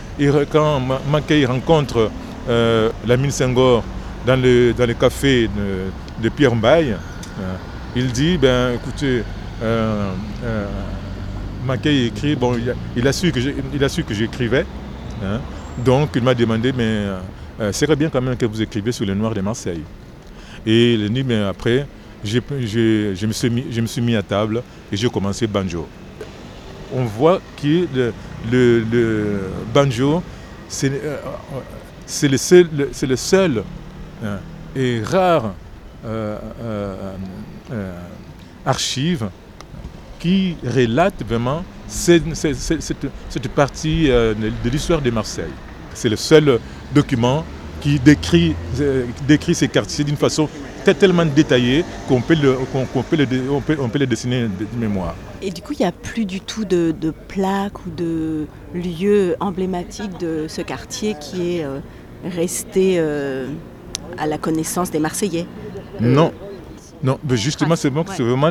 quand 0.50 0.80
Mackay 1.10 1.44
rencontre 1.46 2.10
euh, 2.48 2.90
la 3.06 3.16
mine 3.16 3.30
Senghor 3.30 3.84
dans 4.26 4.40
le, 4.40 4.72
dans 4.72 4.86
le 4.86 4.94
café 4.94 5.48
de, 6.20 6.28
Pierre 6.28 6.54
Mbaye, 6.54 6.92
euh, 6.92 7.54
il 7.96 8.12
dit, 8.12 8.38
ben 8.38 8.74
écoutez, 8.74 9.22
euh, 9.62 10.12
Mackay 11.64 12.06
écrit, 12.06 12.36
bon, 12.36 12.56
il 12.96 13.06
a, 13.06 13.12
su 13.12 13.32
que 13.32 14.14
j'écrivais, 14.14 14.66
hein. 15.24 15.40
donc 15.78 16.10
il 16.14 16.22
m'a 16.22 16.34
demandé, 16.34 16.72
mais 16.72 17.06
c'est 17.58 17.86
serait 17.86 17.96
bien 17.96 18.08
quand 18.08 18.20
même 18.20 18.36
que 18.36 18.46
vous 18.46 18.60
écriviez 18.60 18.92
sur 18.92 19.06
le 19.06 19.14
noir 19.14 19.34
de 19.34 19.40
Marseille. 19.40 19.82
Et 20.66 20.94
il 20.94 21.12
dit, 21.12 21.24
mais 21.24 21.42
après, 21.42 21.86
je, 22.24 22.38
me 23.26 23.32
suis 23.32 23.50
mis, 23.50 23.64
je 23.70 23.80
me 23.80 23.86
suis 23.86 24.00
mis 24.00 24.16
à 24.16 24.22
table 24.22 24.62
et 24.90 24.96
j'ai 24.96 25.08
commencé 25.08 25.46
banjo. 25.46 25.86
On 26.94 27.04
voit 27.04 27.40
que 27.60 27.86
le, 28.50 29.40
banjo, 29.72 30.22
c'est 30.68 30.92
euh, 30.92 31.16
le 32.22 32.36
seul, 32.36 32.68
le 33.02 33.16
seul 33.16 33.64
hein, 34.24 34.38
et 34.76 35.02
rare 35.02 35.54
euh, 36.04 36.38
euh, 37.72 37.94
archive 38.64 39.28
qui 40.18 40.56
relate 40.64 41.24
vraiment 41.26 41.64
cette, 41.88 42.24
partie 43.54 44.06
de 44.08 44.70
l'histoire 44.70 45.00
de 45.00 45.10
Marseille. 45.10 45.52
C'est 45.94 46.08
le 46.08 46.16
seul 46.16 46.60
document 46.94 47.44
qui 47.80 47.98
décrit, 47.98 48.54
décrit 49.26 49.54
ces 49.54 49.66
quartiers 49.68 50.04
d'une 50.04 50.16
façon 50.16 50.48
tellement 50.92 51.24
détaillée 51.24 51.84
qu'on 52.08 52.20
peut, 52.20 52.34
le, 52.34 52.56
peut, 53.08 53.16
le, 53.16 53.26
peut, 53.60 53.76
on 53.80 53.88
peut 53.88 53.98
le 53.98 54.06
dessiner 54.06 54.42
de 54.42 54.78
mémoire. 54.78 55.14
Et 55.40 55.50
du 55.50 55.62
coup, 55.62 55.72
il 55.72 55.80
n'y 55.80 55.86
a 55.86 55.92
plus 55.92 56.24
du 56.24 56.40
tout 56.40 56.64
de, 56.64 56.94
plaques 57.28 57.86
ou 57.86 57.90
de 57.90 58.46
lieux 58.74 59.36
emblématiques 59.40 60.18
de 60.18 60.46
ce 60.48 60.62
quartier 60.62 61.14
qui 61.20 61.56
est 61.56 61.64
euh, 61.64 61.78
resté 62.24 62.96
euh, 62.98 63.46
à 64.18 64.26
la 64.26 64.38
connaissance 64.38 64.90
des 64.90 64.98
Marseillais 64.98 65.46
Non. 66.00 66.32
Non, 67.04 67.18
mais 67.28 67.36
justement, 67.36 67.74
c'est 67.74 67.90
bon, 67.90 68.04
c'est 68.06 68.22
vraiment 68.22 68.50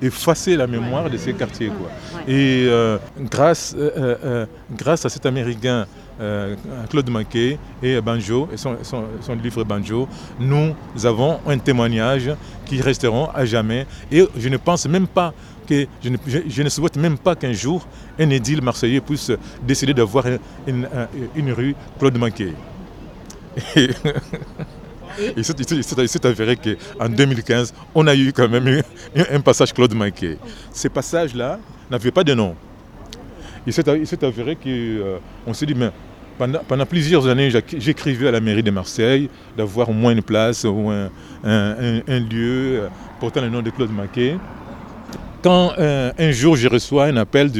effacer 0.00 0.56
la 0.56 0.68
mémoire 0.68 1.10
de 1.10 1.16
ces 1.16 1.32
quartiers. 1.32 1.66
Quoi. 1.66 1.90
Et 2.28 2.64
euh, 2.68 2.96
grâce, 3.18 3.74
grâce 4.70 5.04
à 5.04 5.08
cet 5.08 5.26
Américain 5.26 5.84
Claude 6.88 7.10
Maquet 7.10 7.58
et 7.82 8.00
Banjo, 8.00 8.48
et 8.52 8.56
son, 8.56 8.76
son, 8.84 9.34
livre 9.42 9.64
Banjo, 9.64 10.08
nous 10.38 10.74
avons 11.04 11.40
un 11.44 11.58
témoignage 11.58 12.30
qui 12.66 12.80
resteront 12.80 13.30
à 13.34 13.44
jamais. 13.44 13.84
Et 14.12 14.24
je 14.36 14.48
ne 14.48 14.58
pense 14.58 14.86
même 14.86 15.08
pas 15.08 15.34
je 15.70 16.62
ne, 16.62 16.68
souhaite 16.68 16.96
même 16.96 17.18
pas 17.18 17.34
qu'un 17.34 17.52
jour 17.52 17.86
un 18.18 18.30
édile 18.30 18.62
marseillais 18.62 19.00
puisse 19.00 19.30
décider 19.62 19.94
d'avoir 19.94 20.24
une, 20.66 21.52
rue 21.52 21.74
Claude 21.98 22.18
Manquet. 22.18 22.54
Et, 25.20 25.34
il 25.36 26.08
s'est 26.08 26.26
avéré 26.26 26.56
qu'en 26.56 27.08
2015, 27.08 27.74
on 27.94 28.06
a 28.06 28.14
eu 28.14 28.32
quand 28.32 28.48
même 28.48 28.82
un 29.30 29.40
passage 29.40 29.72
Claude 29.72 29.94
Manquet. 29.94 30.38
Ces 30.72 30.88
passages-là 30.88 31.58
n'avaient 31.90 32.10
pas 32.10 32.24
de 32.24 32.34
nom. 32.34 32.54
Il 33.66 33.72
s'est 33.72 34.24
avéré 34.24 34.56
qu'on 34.56 34.68
euh, 34.68 35.18
s'est 35.52 35.66
dit, 35.66 35.74
mais 35.74 35.90
pendant, 36.38 36.86
plusieurs 36.86 37.26
années, 37.26 37.50
j'écrivais 37.78 38.28
à 38.28 38.30
la 38.30 38.40
mairie 38.40 38.62
de 38.62 38.70
Marseille 38.70 39.28
d'avoir 39.56 39.88
au 39.88 39.92
moins 39.92 40.12
une 40.12 40.22
place 40.22 40.64
ou 40.64 40.90
un, 40.90 41.10
lieu 41.44 42.80
euh, 42.80 42.88
portant 43.20 43.40
le 43.40 43.48
nom 43.48 43.60
de 43.60 43.70
Claude 43.70 43.92
Manquet 43.92 44.36
quand 45.42 45.72
euh, 45.78 46.10
un 46.18 46.30
jour 46.32 46.56
je 46.56 46.68
reçois 46.68 47.06
un 47.06 47.16
appel 47.16 47.50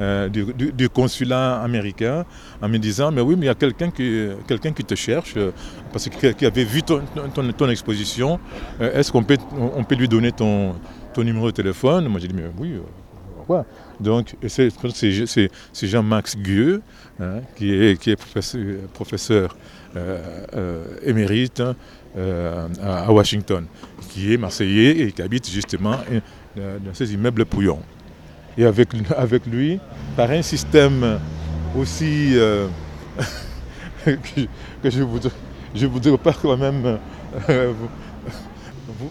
euh, 0.00 0.28
du, 0.30 0.88
consulat 0.88 1.60
américain 1.60 2.24
en 2.62 2.68
me 2.70 2.78
disant 2.78 3.10
mais 3.12 3.20
oui 3.20 3.34
mais 3.36 3.42
il 3.42 3.48
y 3.48 3.50
a 3.50 3.54
quelqu'un 3.54 3.90
qui, 3.90 4.28
qui 4.74 4.84
te 4.84 4.94
cherche 4.94 5.34
euh, 5.36 5.50
parce 5.92 6.08
qu'il 6.08 6.46
avait 6.46 6.64
vu 6.64 6.82
ton, 6.82 7.02
ton, 7.34 7.68
exposition 7.68 8.40
est-ce 8.80 9.12
qu'on 9.12 9.22
peut, 9.22 9.36
on 9.52 9.84
peut 9.84 9.96
lui 9.96 10.08
donner 10.08 10.32
ton, 10.32 10.74
ton 11.12 11.22
numéro 11.22 11.46
de 11.48 11.50
téléphone? 11.50 12.08
Moi 12.08 12.18
j'ai 12.18 12.28
dit 12.28 12.34
mais 12.34 12.50
oui 12.58 12.76
pourquoi? 13.36 13.66
Donc 14.00 14.36
c'est, 14.48 14.70
Jean-Max 15.82 16.38
Gueux 16.38 16.80
hein, 17.20 17.40
qui 17.56 17.74
est, 17.74 18.00
qui 18.00 18.10
est 18.10 18.18
professeur, 18.94 19.54
émérite 21.04 21.60
hein, 21.60 21.76
à 22.82 23.12
Washington 23.12 23.66
qui 24.08 24.32
est 24.32 24.38
marseillais 24.38 24.98
et 25.00 25.12
qui 25.12 25.20
habite 25.20 25.50
justement 25.50 25.96
dans 26.56 26.94
ces 26.94 27.12
immeubles 27.12 27.44
pouillons. 27.44 27.80
Et 28.58 28.64
avec, 28.64 28.88
avec 29.16 29.46
lui, 29.46 29.78
par 30.16 30.30
un 30.30 30.42
système 30.42 31.18
aussi 31.76 32.32
euh, 32.34 32.66
que, 34.04 34.10
je 34.84 34.98
ne 34.98 35.04
voudrais, 35.04 35.30
je 35.74 35.86
voudrais 35.86 36.18
pas 36.18 36.32
quand 36.32 36.56
même 36.56 36.98
euh, 37.48 37.72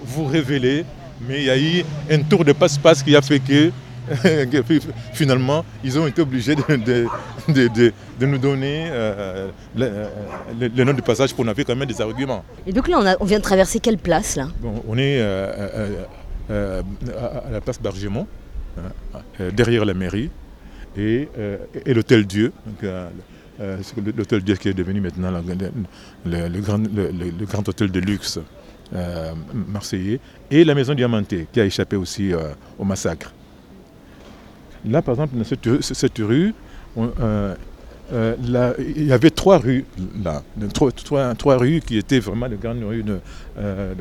vous, 0.06 0.26
révéler, 0.26 0.86
mais 1.28 1.40
il 1.40 1.46
y 1.46 1.50
a 1.50 1.58
eu 1.58 1.84
un 2.10 2.22
tour 2.22 2.44
de 2.44 2.52
passe-passe 2.54 3.02
qui 3.04 3.16
a 3.16 3.22
fait 3.22 3.40
que 3.40 3.72
finalement, 5.14 5.64
ils 5.84 6.00
ont 6.00 6.08
été 6.08 6.22
obligés 6.22 6.56
de, 6.56 6.64
de, 7.48 8.26
nous 8.26 8.38
donner 8.40 8.88
euh, 8.90 9.50
le, 9.78 10.84
nom 10.84 10.94
du 10.94 11.02
passage 11.04 11.34
pour 11.34 11.46
qu'on 11.46 11.52
avait 11.52 11.64
quand 11.64 11.76
même 11.76 11.88
des 11.88 12.02
arguments. 12.02 12.44
Et 12.66 12.74
donc 12.74 12.88
là, 12.88 13.18
on, 13.20 13.26
vient 13.26 13.38
de 13.38 13.44
traverser 13.44 13.80
quelle 13.80 14.00
place 14.00 14.36
là? 14.36 14.48
On 14.88 14.98
est 14.98 15.22
à, 15.22 16.82
la 17.52 17.62
place 17.62 17.80
Bargemont, 17.80 18.26
derrière 19.54 19.86
la 19.86 19.94
mairie, 19.94 20.30
et, 20.98 21.30
euh, 21.38 21.58
l'hôtel 21.86 22.26
Dieu. 22.26 22.52
l'hôtel 24.18 24.42
Dieu 24.42 24.56
qui 24.56 24.70
est 24.70 24.74
devenu 24.74 25.02
maintenant 25.02 25.32
le, 26.26 26.62
grand, 26.62 27.68
hôtel 27.68 27.92
de 27.92 28.00
luxe 28.00 28.40
marseillais, 29.54 30.20
et 30.50 30.64
la 30.64 30.76
maison 30.76 30.94
Diamantée 30.94 31.48
qui 31.52 31.60
a 31.60 31.66
échappé 31.66 31.96
aussi 31.96 32.32
au 32.78 32.84
massacre. 32.84 33.34
Là, 34.86 35.02
par 35.02 35.16
exemple, 35.16 35.36
dans 35.36 35.44
cette, 35.44 36.18
rue, 36.20 36.54
euh, 38.12 38.74
il 38.80 39.06
y 39.06 39.12
avait 39.12 39.30
trois 39.30 39.60
rues 39.60 39.86
là, 40.24 40.42
trois, 40.74 41.58
rues 41.58 41.80
qui 41.86 41.98
étaient 41.98 42.20
vraiment 42.20 42.50
de 42.50 42.56
grandes 42.56 42.84
rues, 42.84 43.04
de, 43.04 43.20
euh, 43.60 43.94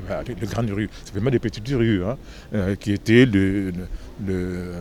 grandes 0.50 0.70
rues, 0.70 0.88
c'est 1.04 1.12
vraiment 1.12 1.30
des 1.30 1.38
petites 1.38 1.68
rues, 1.68 2.02
hein, 2.04 2.16
euh, 2.54 2.74
qui 2.74 2.92
étaient 2.92 3.26
le, 3.26 3.72
le, 4.26 4.72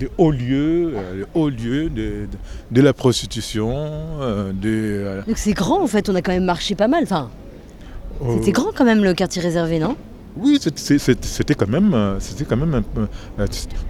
les 0.00 0.08
hauts 0.18 0.30
lieux, 0.30 0.94
lieux 1.34 1.90
de, 1.90 2.80
la 2.80 2.92
prostitution. 2.92 4.18
de, 4.52 5.22
Donc 5.26 5.38
c'est 5.38 5.52
grand 5.52 5.82
en 5.82 5.86
fait, 5.86 6.08
on 6.08 6.14
a 6.14 6.22
quand 6.22 6.32
même 6.32 6.44
marché 6.44 6.74
pas 6.74 6.88
mal. 6.88 7.04
Enfin, 7.04 7.30
c'était 8.36 8.52
grand 8.52 8.72
quand 8.74 8.84
même 8.84 9.02
le 9.04 9.14
quartier 9.14 9.42
réservé, 9.42 9.78
non? 9.78 9.96
Oui, 10.36 10.58
c'était 10.60 11.54
quand 11.54 11.68
même, 11.68 11.94
euh, 11.94 12.18
c'était 12.18 12.44
quand 12.44 12.56
même 12.56 12.82
euh, 12.98 13.46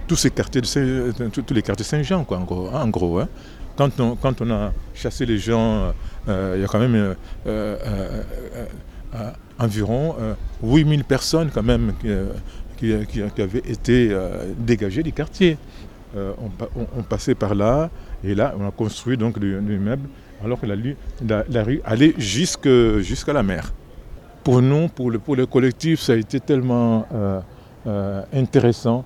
tous 0.07 0.15
ces 0.15 0.29
quartiers, 0.29 0.61
de 0.61 1.29
tous 1.29 1.53
les 1.53 1.61
quartiers 1.63 1.85
Saint-Jean, 1.85 2.23
quoi, 2.23 2.37
en 2.37 2.87
gros. 2.89 3.19
Hein. 3.19 3.27
Quand, 3.75 3.99
on, 3.99 4.15
quand 4.15 4.41
on 4.41 4.51
a 4.51 4.71
chassé 4.93 5.25
les 5.25 5.39
gens, 5.39 5.91
euh, 6.27 6.53
il 6.55 6.61
y 6.61 6.63
a 6.63 6.67
quand 6.67 6.79
même 6.79 7.15
environ 9.57 10.15
8000 10.63 11.03
personnes 11.03 11.49
quand 11.53 11.63
même 11.63 11.93
qui, 12.75 12.93
avaient 12.93 13.59
été 13.59 14.15
dégagées 14.57 15.03
du 15.03 15.11
quartier. 15.13 15.57
On, 16.15 17.03
passait 17.03 17.35
par 17.35 17.55
là 17.55 17.89
et 18.23 18.35
là 18.35 18.55
on 18.57 18.65
a 18.65 18.71
construit 18.71 19.17
donc 19.17 19.37
l'immeuble 19.37 20.07
alors 20.43 20.59
que 20.59 20.65
la, 20.65 21.63
rue 21.63 21.81
allait 21.83 22.13
jusqu'à 22.17 23.33
la 23.33 23.43
mer 23.43 23.73
pour 24.45 24.61
nous, 24.61 24.87
pour 24.89 25.09
le, 25.09 25.17
pour 25.17 25.35
le 25.35 25.47
collectif, 25.47 25.99
ça 26.01 26.13
a 26.13 26.15
été 26.15 26.39
tellement 26.39 27.07
euh, 27.11 27.41
euh, 27.87 28.21
intéressant 28.31 29.03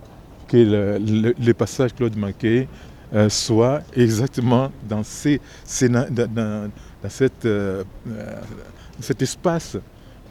que 0.50 0.58
le, 0.58 1.54
passage 1.54 1.96
Claude 1.96 2.18
Maquet 2.18 2.68
euh, 3.14 3.30
soit 3.30 3.82
exactement 3.96 4.70
dans, 4.88 5.02
ces, 5.02 5.40
dans, 5.80 6.70
cette, 7.08 7.48
cet 9.00 9.22
espace 9.22 9.78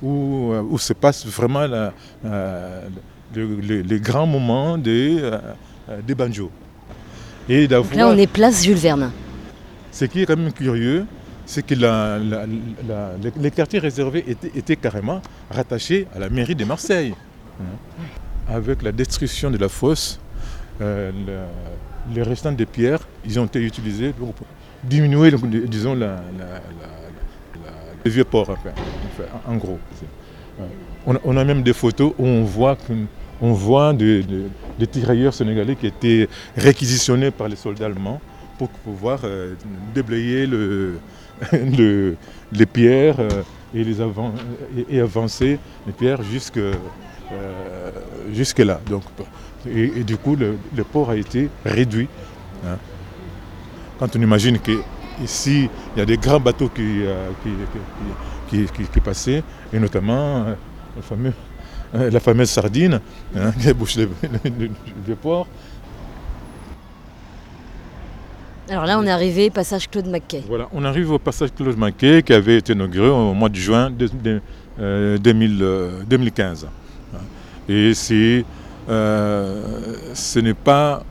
où, 0.02 0.52
où, 0.70 0.78
se 0.78 0.92
passe 0.92 1.26
vraiment 1.26 1.66
la, 1.66 1.94
les 3.34 4.00
grands 4.00 4.26
moments 4.26 4.78
des, 4.78 5.20
des 6.06 6.14
banjos. 6.14 6.50
Et 7.48 7.66
là, 7.66 7.80
on 8.06 8.16
est 8.16 8.26
place 8.26 8.64
Jules 8.64 8.76
Verne. 8.76 9.10
Ce 9.90 10.04
qui 10.04 10.22
est 10.22 10.26
quand 10.26 10.36
même 10.36 10.52
curieux, 10.52 11.06
c'est 11.46 11.64
que 11.64 11.74
les 11.74 13.50
quartiers 13.50 13.78
réservés 13.78 14.24
étaient, 14.54 14.76
carrément 14.76 15.22
rattachés 15.50 16.06
à 16.14 16.18
la 16.18 16.28
mairie 16.28 16.54
de 16.54 16.64
Marseille. 16.64 17.14
Hein. 17.60 17.64
Avec 18.48 18.82
la 18.82 18.92
destruction 18.92 19.50
de 19.50 19.56
la 19.56 19.68
fosse, 19.68 20.20
euh, 20.80 21.10
les 22.14 22.22
restants 22.22 22.52
des 22.52 22.66
pierres, 22.66 23.00
ils 23.24 23.40
ont 23.40 23.46
été 23.46 23.60
utilisés 23.60 24.12
pour 24.12 24.34
diminuer, 24.84 25.32
disons, 25.66 25.94
le 25.94 26.16
vieux 28.04 28.24
port, 28.24 28.54
en 29.46 29.56
gros. 29.56 29.78
On, 31.06 31.36
a 31.36 31.44
même 31.44 31.62
des 31.62 31.72
photos 31.72 32.12
où 32.18 32.26
on 32.26 32.44
voit, 32.44 32.76
on 33.40 33.52
voit 33.52 33.92
des, 33.92 34.24
tirailleurs 34.90 35.34
sénégalais 35.34 35.76
qui 35.76 35.86
étaient 35.86 36.28
réquisitionnés 36.56 37.30
par 37.30 37.48
les 37.48 37.56
soldats 37.56 37.86
allemands 37.86 38.20
pour 38.58 38.68
pouvoir 38.68 39.20
euh, 39.24 39.54
déblayer 39.94 40.46
les 42.52 42.66
pierres 42.66 43.20
euh, 43.20 43.42
et, 44.88 45.00
avancer 45.00 45.58
les 45.86 45.92
pierres 45.92 46.22
jusque, 46.22 46.56
euh, 46.58 46.74
là. 48.58 48.80
Et, 49.66 50.02
du 50.04 50.16
coup, 50.16 50.34
le, 50.36 50.84
port 50.84 51.10
a 51.10 51.16
été 51.16 51.48
réduit. 51.64 52.08
Hein. 52.66 52.76
Quand 53.98 54.16
on 54.16 54.20
imagine 54.20 54.58
qu'ici, 54.58 55.68
il 55.94 55.98
y 55.98 56.02
a 56.02 56.06
des 56.06 56.16
grands 56.16 56.40
bateaux 56.40 56.68
qui, 56.68 57.02
qui, 58.50 58.66
qui, 58.92 59.00
passaient, 59.00 59.42
et 59.72 59.78
notamment 59.78 60.46
le 60.96 61.02
fameux 61.02 61.32
la 61.92 62.20
fameuse 62.20 62.50
sardine 62.50 63.00
hein, 63.36 63.52
qui 63.60 63.72
bouche 63.72 63.96
le, 63.96 64.08
port. 65.14 65.46
Alors 68.70 68.84
là, 68.84 68.98
on 68.98 69.04
est 69.04 69.10
arrivé 69.10 69.48
passage 69.48 69.88
Claude 69.88 70.08
Mackay. 70.08 70.42
Voilà, 70.46 70.68
on 70.72 70.84
arrive 70.84 71.10
au 71.10 71.18
passage 71.18 71.48
Claude 71.56 71.78
Mackay 71.78 72.22
qui 72.22 72.34
avait 72.34 72.58
été 72.58 72.74
inauguré 72.74 73.08
au 73.08 73.32
mois 73.32 73.48
de 73.48 73.54
juin 73.56 73.90
2015. 73.90 74.28
Euh, 74.78 75.18
euh, 77.16 77.90
Et 77.90 77.94
c'est, 77.94 78.44
euh, 78.90 79.94
ce 80.12 80.38
n'est 80.40 80.52
pas, 80.52 81.02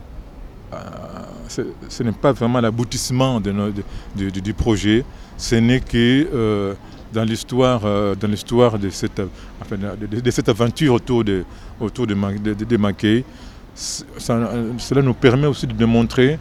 ce 1.88 2.02
n'est 2.04 2.12
pas 2.12 2.30
vraiment 2.32 2.60
l'aboutissement 2.60 3.40
de, 3.40 3.72
du 4.14 4.54
projet. 4.54 5.04
Ce 5.36 5.56
n'est 5.56 5.80
que 5.80 6.76
dans 7.12 7.24
l'histoire, 7.24 7.80
dans 7.80 8.28
l'histoire 8.28 8.78
de 8.78 8.90
cette, 8.90 9.20
de, 9.20 10.30
cette 10.30 10.48
aventure 10.48 10.94
autour 10.94 11.24
de, 11.24 11.44
autour 11.80 12.06
de, 12.06 12.14
de, 12.14 13.24
cela 13.78 15.02
nous 15.02 15.14
permet 15.14 15.46
aussi 15.46 15.66
de 15.66 15.72
démontrer 15.72 16.38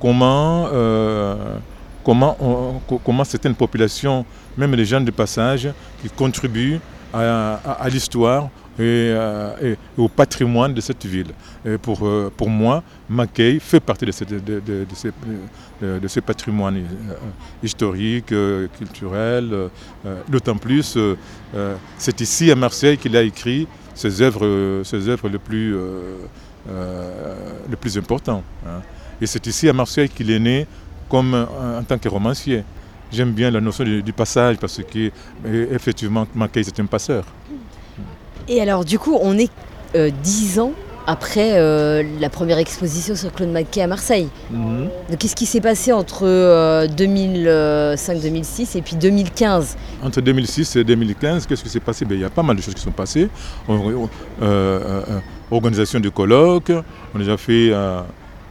comment, 0.00 0.68
euh, 0.72 1.56
comment, 2.02 2.82
comment 3.04 3.24
certaines 3.24 3.54
populations, 3.54 4.24
même 4.56 4.74
les 4.74 4.84
gens 4.86 5.00
de 5.00 5.10
passage, 5.10 5.68
qui 6.02 6.08
contribuent 6.08 6.80
à, 7.12 7.88
l'histoire 7.90 8.48
euh, 8.80 9.54
et, 9.62 9.76
au 10.00 10.08
patrimoine 10.08 10.72
de 10.74 10.80
cette 10.80 11.04
ville. 11.04 11.32
Pour, 11.82 12.06
euh, 12.06 12.32
pour 12.34 12.48
moi, 12.48 12.82
Mackay 13.08 13.58
fait 13.60 13.80
partie 13.80 14.06
de, 14.06 14.12
ce 16.08 16.20
patrimoine 16.20 16.82
historique, 17.62 18.32
culturel. 18.78 19.68
D'autant 20.28 20.56
plus, 20.56 20.98
c'est 21.98 22.20
ici 22.20 22.50
à 22.50 22.56
Marseille 22.56 22.96
qu'il 22.96 23.16
a 23.16 23.22
écrit 23.22 23.66
ses 23.94 24.22
œuvres, 24.22 24.82
ses 24.84 25.08
œuvres 25.08 25.28
les, 25.28 25.38
plus, 25.38 25.76
les 27.68 27.76
plus 27.76 27.98
importantes. 27.98 28.44
Hein. 28.66 28.80
Et 29.20 29.26
c'est 29.26 29.46
ici 29.46 29.68
à 29.68 29.72
Marseille 29.72 30.08
qu'il 30.08 30.30
est 30.30 30.38
né 30.38 30.66
comme 31.08 31.34
en 31.34 31.82
tant 31.82 31.98
que 31.98 32.08
romancier. 32.08 32.64
J'aime 33.12 33.32
bien 33.32 33.50
la 33.50 33.60
notion 33.60 33.84
du, 33.84 34.12
passage 34.12 34.56
parce 34.58 34.80
qu'effectivement, 34.84 36.26
Mackay 36.34 36.62
c'est 36.62 36.78
un 36.78 36.86
passeur. 36.86 37.24
Et 38.50 38.60
alors 38.60 38.84
du 38.84 38.98
coup, 38.98 39.16
on 39.22 39.38
est 39.38 39.50
euh, 39.94 40.10
dix 40.22 40.58
ans 40.58 40.72
après 41.06 41.52
euh, 41.54 42.02
la 42.20 42.28
première 42.28 42.58
exposition 42.58 43.14
sur 43.14 43.32
Claude 43.32 43.48
Mackay 43.50 43.80
à 43.80 43.86
Marseille. 43.86 44.28
Mhm. 44.50 44.90
Qu'est-ce 45.18 45.36
qui 45.36 45.46
s'est 45.46 45.60
passé 45.60 45.92
entre 45.92 46.24
2005-2006 46.86 47.46
euh, 47.46 48.78
et 48.78 48.82
puis 48.82 48.96
2015 48.96 49.76
Entre 50.02 50.20
2006 50.20 50.76
et 50.76 50.84
2015, 50.84 51.46
qu'est-ce 51.46 51.62
qui 51.62 51.68
s'est 51.70 51.80
passé? 51.80 52.04
Ben, 52.04 52.16
Il 52.16 52.20
y 52.20 52.24
a 52.24 52.30
pas 52.30 52.42
mal 52.42 52.56
de 52.56 52.62
choses 52.62 52.74
qui 52.74 52.82
sont 52.82 52.90
passées. 52.90 53.28
organisation 55.50 56.00
de 56.00 56.08
colloques, 56.08 56.72
on 57.14 57.16
a 57.16 57.20
déjà 57.20 57.36
fait 57.36 57.72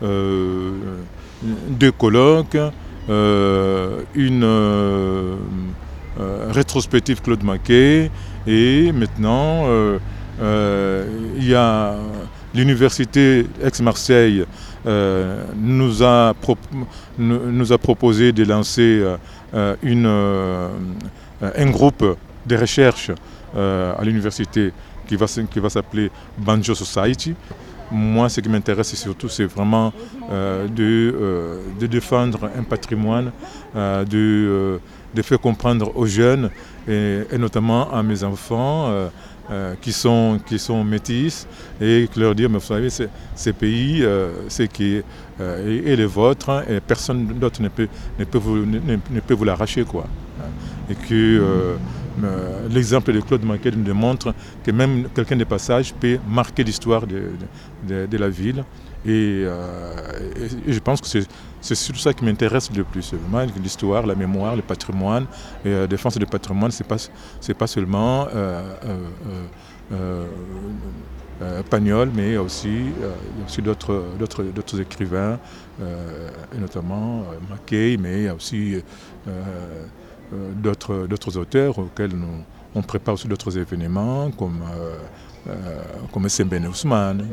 euh, 0.02 0.72
deux 1.70 1.92
colloques, 1.92 2.58
euh, 3.10 4.02
une 4.16 4.44
euh, 4.44 5.36
rétrospective 6.50 7.22
Claude 7.22 7.44
Maquet 7.44 8.12
et 8.48 8.92
maintenant 8.92 9.66
il 10.40 11.48
y 11.48 11.54
a 11.54 11.96
l'université 12.54 13.46
Aix-Marseille 13.62 14.46
nous, 14.86 16.04
a 16.04 16.34
nous 17.18 17.74
a 17.74 17.78
proposé 17.78 18.32
de 18.32 18.44
lancer 18.46 19.04
une, 19.84 20.06
un 21.42 21.70
groupe 21.70 22.18
de 22.46 22.56
recherche 22.56 23.12
à 23.56 24.04
l'université 24.04 24.72
qui 25.10 25.16
va, 25.16 25.26
qui 25.26 25.60
va 25.60 25.70
s'appeler 25.70 26.12
Banjo 26.38 26.76
Society. 26.76 27.34
Moi, 27.92 28.30
ce 28.30 28.40
qui 28.42 28.50
m'intéresse 28.50 28.94
surtout, 28.94 29.30
c'est 29.30 29.46
vraiment 29.46 29.92
euh, 30.32 30.68
euh, 30.80 31.60
de, 31.80 31.88
défendre 31.88 32.48
un 32.56 32.62
patrimoine, 32.62 33.32
euh, 33.76 34.06
de, 34.06 34.80
de, 35.16 35.22
faire 35.24 35.40
comprendre 35.40 35.92
aux 35.96 36.06
jeunes, 36.06 36.52
et, 36.90 37.38
notamment 37.38 37.92
à 37.94 38.02
mes 38.04 38.24
enfants, 38.24 39.10
qui, 39.82 39.92
sont, 39.92 40.40
qui 40.46 40.60
sont 40.60 40.84
métis, 40.84 41.48
et 41.82 42.08
leur 42.16 42.36
dire, 42.36 42.50
mais 42.50 42.60
vous 42.60 42.66
savez, 42.66 42.90
ces 42.90 43.54
pays, 43.54 44.04
c'est 44.48 44.68
qui 44.68 44.96
est, 44.96 45.04
et, 45.40 45.96
les 45.96 46.06
vôtres, 46.06 46.64
et 46.70 46.80
personne 46.80 47.26
d'autre 47.26 47.62
ne 47.62 47.70
peut, 47.70 47.88
ne 48.20 48.26
peut 48.26 48.38
vous, 48.38 48.66
ne, 48.66 49.20
peut 49.22 49.34
vous 49.34 49.46
l'arracher. 49.46 49.84
quoi. 49.84 50.06
Et 50.90 50.96
que 50.96 51.78
euh, 52.24 52.68
l'exemple 52.70 53.14
de 53.14 53.22
Claude 53.22 53.44
Manquet 53.44 53.72
nous 53.72 53.84
démontre 53.84 54.34
que 54.64 54.72
même 54.72 55.08
quelqu'un 55.14 55.36
de 55.36 55.44
passage 55.44 55.94
peut 55.94 56.18
marquer 56.28 56.64
l'histoire 56.64 57.06
de, 57.08 58.18
la 58.18 58.30
ville. 58.30 58.64
Euh, 59.08 59.94
et, 60.68 60.74
je 60.74 60.80
pense 60.80 61.02
que 61.02 61.08
c'est 61.62 61.76
surtout 61.76 62.00
ça 62.00 62.14
qui 62.14 62.26
m'intéresse 62.26 62.70
le 62.76 62.84
plus. 62.84 63.14
L'histoire, 63.62 64.06
la 64.06 64.16
mémoire, 64.16 64.56
le 64.56 64.62
patrimoine. 64.62 65.26
Et 65.64 65.70
la 65.70 65.76
euh, 65.76 65.88
défense 65.88 66.18
du 66.18 66.26
patrimoine, 66.26 66.72
ce 66.72 66.84
n'est 66.84 67.54
pas, 67.56 67.68
seulement 67.68 68.28
Pagnol, 71.70 72.12
mais 72.14 72.38
aussi, 72.38 72.86
aussi 73.46 73.62
d'autres 73.62 74.82
écrivains, 74.82 75.40
et 75.82 76.60
notamment 76.60 77.26
Mackay, 77.50 77.98
mais 77.98 78.18
il 78.18 78.24
y 78.24 78.28
a 78.28 78.36
aussi 78.36 78.82
euh, 80.34 80.52
d'autres 81.08 81.38
auteurs 81.38 81.80
auxquels 81.80 82.12
nous, 82.12 82.44
on 82.76 82.84
prépare 82.84 83.16
aussi 83.16 83.28
d'autres 83.28 83.58
événements 83.58 84.30
comme, 84.30 84.62
euh, 84.62 84.96
euh, 85.50 85.82
comme 86.14 86.30
Sembene 86.30 86.68
Ousmane, 86.68 87.26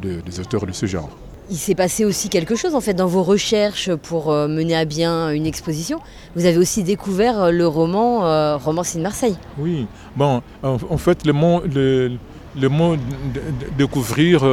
des 0.00 0.40
auteurs 0.40 0.66
de 0.66 0.72
ce 0.72 0.86
genre. 0.86 1.10
Il 1.50 1.56
s'est 1.56 1.74
passé 1.74 2.04
aussi 2.04 2.28
quelque 2.28 2.54
chose 2.54 2.74
en 2.74 2.80
fait 2.80 2.94
dans 2.94 3.06
vos 3.06 3.22
recherches 3.22 3.94
pour 3.94 4.32
mener 4.32 4.76
à 4.76 4.84
bien 4.84 5.30
une 5.30 5.46
exposition. 5.46 6.00
Vous 6.36 6.46
avez 6.46 6.56
aussi 6.56 6.82
découvert 6.82 7.50
le 7.50 7.66
roman 7.66 8.24
euh, 8.26 8.56
in 8.56 9.00
Marseille. 9.00 9.36
Oui, 9.58 9.86
bon, 10.16 10.40
en, 10.62 10.98
fait 10.98 11.26
le 11.26 11.32
mot, 11.32 11.60
le, 11.66 12.68
mot 12.68 12.96
découvrir, 13.76 14.44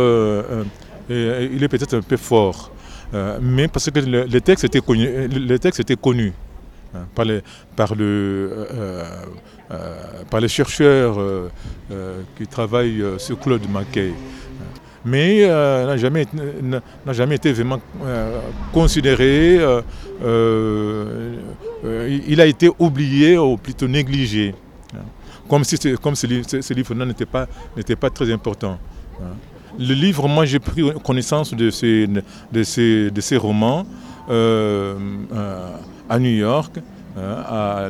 il 1.09 1.63
est 1.63 1.67
peut-être 1.67 1.95
un 1.97 2.01
peu 2.01 2.17
fort, 2.17 2.71
mais 3.39 3.67
parce 3.67 3.89
que 3.91 3.99
le, 3.99 4.41
texte 4.41 4.65
était 4.65 4.81
connu, 4.81 5.27
le 5.27 5.57
texte 5.57 5.79
était 5.79 5.95
connu. 5.95 6.33
Hein, 6.95 7.05
par, 7.13 7.25
les, 7.25 7.41
par, 7.75 7.93
le, 7.93 8.49
euh, 8.71 9.03
euh, 9.69 10.23
par 10.29 10.39
les 10.39 10.47
chercheurs 10.47 11.17
euh, 11.19 11.49
qui 12.35 12.47
travaillent 12.47 13.03
sur 13.19 13.39
Claude 13.39 13.69
Mackay. 13.69 14.11
Mais 15.05 15.47
n'a 15.47 15.97
jamais, 15.97 16.25
jamais 17.07 17.35
été 17.35 17.53
vraiment 17.53 17.79
considéré, 18.73 19.59
il 22.27 22.41
a 22.41 22.45
été 22.45 22.69
oublié 22.77 23.37
ou 23.37 23.55
plutôt 23.57 23.87
négligé, 23.87 24.53
hein. 24.93 24.99
comme 25.47 25.63
si, 25.63 25.77
comme 26.01 26.15
ce, 26.15 26.27
livre 26.73 26.95
n'était 26.95 27.25
pas, 27.25 27.47
pas 27.99 28.09
très 28.09 28.31
important. 28.31 28.77
Hein. 29.21 29.35
Le 29.77 29.93
livre, 29.93 30.27
moi 30.27 30.45
j'ai 30.45 30.59
pris 30.59 30.83
connaissance 31.03 31.53
de 31.53 31.69
ces, 31.69 32.05
de 32.51 32.63
ces, 32.63 33.09
de 33.09 33.21
ces 33.21 33.37
romans 33.37 33.85
à 36.09 36.19
New 36.19 36.29
York, 36.31 36.79
euh, 37.17 37.43
à, 37.45 37.89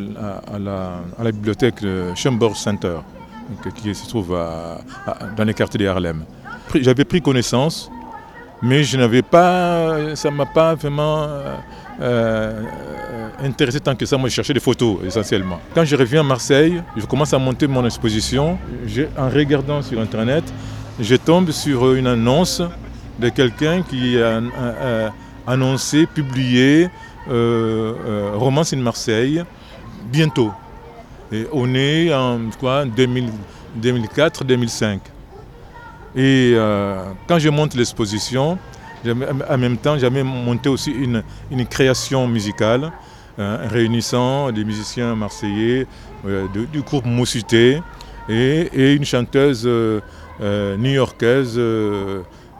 la, 0.60 1.32
bibliothèque 1.32 1.82
de 1.82 2.13
Center, 2.54 3.00
qui 3.76 3.93
se 3.95 4.08
trouve 4.08 4.38
dans 5.38 5.43
les 5.43 5.54
quartiers 5.54 5.80
de 5.80 5.88
Harlem. 5.88 6.24
J'avais 6.75 7.05
pris 7.05 7.21
connaissance, 7.21 7.89
mais 8.62 8.84
je 8.84 8.97
n'avais 8.97 9.21
pas, 9.21 10.15
ça 10.15 10.29
ne 10.29 10.36
m'a 10.36 10.45
pas 10.45 10.75
vraiment 10.75 11.23
euh, 11.23 11.55
euh, 12.01 12.62
intéressé 13.43 13.79
tant 13.79 13.95
que 13.95 14.05
ça. 14.05 14.17
Moi, 14.17 14.29
je 14.29 14.36
cherchais 14.36 14.53
des 14.53 14.60
photos 14.60 14.97
essentiellement. 15.05 15.60
Quand 15.73 15.86
je 15.86 15.95
reviens 15.95 16.19
à 16.21 16.23
Marseille, 16.23 16.82
je 16.95 17.05
commence 17.05 17.34
à 17.34 17.39
monter 17.39 17.67
mon 17.67 17.86
exposition. 17.86 18.58
En 19.17 19.29
regardant 19.29 19.82
sur 19.82 19.99
Internet, 19.99 20.43
je 20.99 21.15
tombe 21.15 21.51
sur 21.51 21.93
une 21.93 22.08
annonce 22.08 22.62
de 23.19 23.29
quelqu'un 23.29 23.82
qui 23.82 24.21
a, 24.21 24.41
annoncé, 25.47 26.05
publié 26.05 26.89
euh, 27.29 27.93
euh, 28.05 28.32
Romance 28.36 28.73
in 28.73 28.77
Marseille 28.77 29.43
bientôt. 30.12 30.51
On 31.51 31.75
est 31.75 32.13
en 32.13 32.39
2004-2005. 32.39 34.99
Et 36.15 36.54
euh, 36.56 37.04
quand 37.28 37.39
je 37.39 37.50
monte 37.50 37.76
l'exposition, 37.76 38.58
en 39.06 39.58
même 39.58 39.78
temps, 39.78 39.98
j'avais 39.98 40.24
monté 40.24 40.69
aussi 40.69 40.91
une, 40.91 41.24
création 41.67 42.28
musicale 42.28 42.91
hein, 43.38 43.58
réunissant 43.69 44.52
des 44.52 44.65
musiciens 44.65 45.15
marseillais 45.15 45.88
du 46.52 46.82
groupe 46.82 47.06
Moussité 47.06 47.82
et, 48.28 48.93
une 48.93 49.06
chanteuse 49.06 49.65
new-yorkaise 50.78 51.58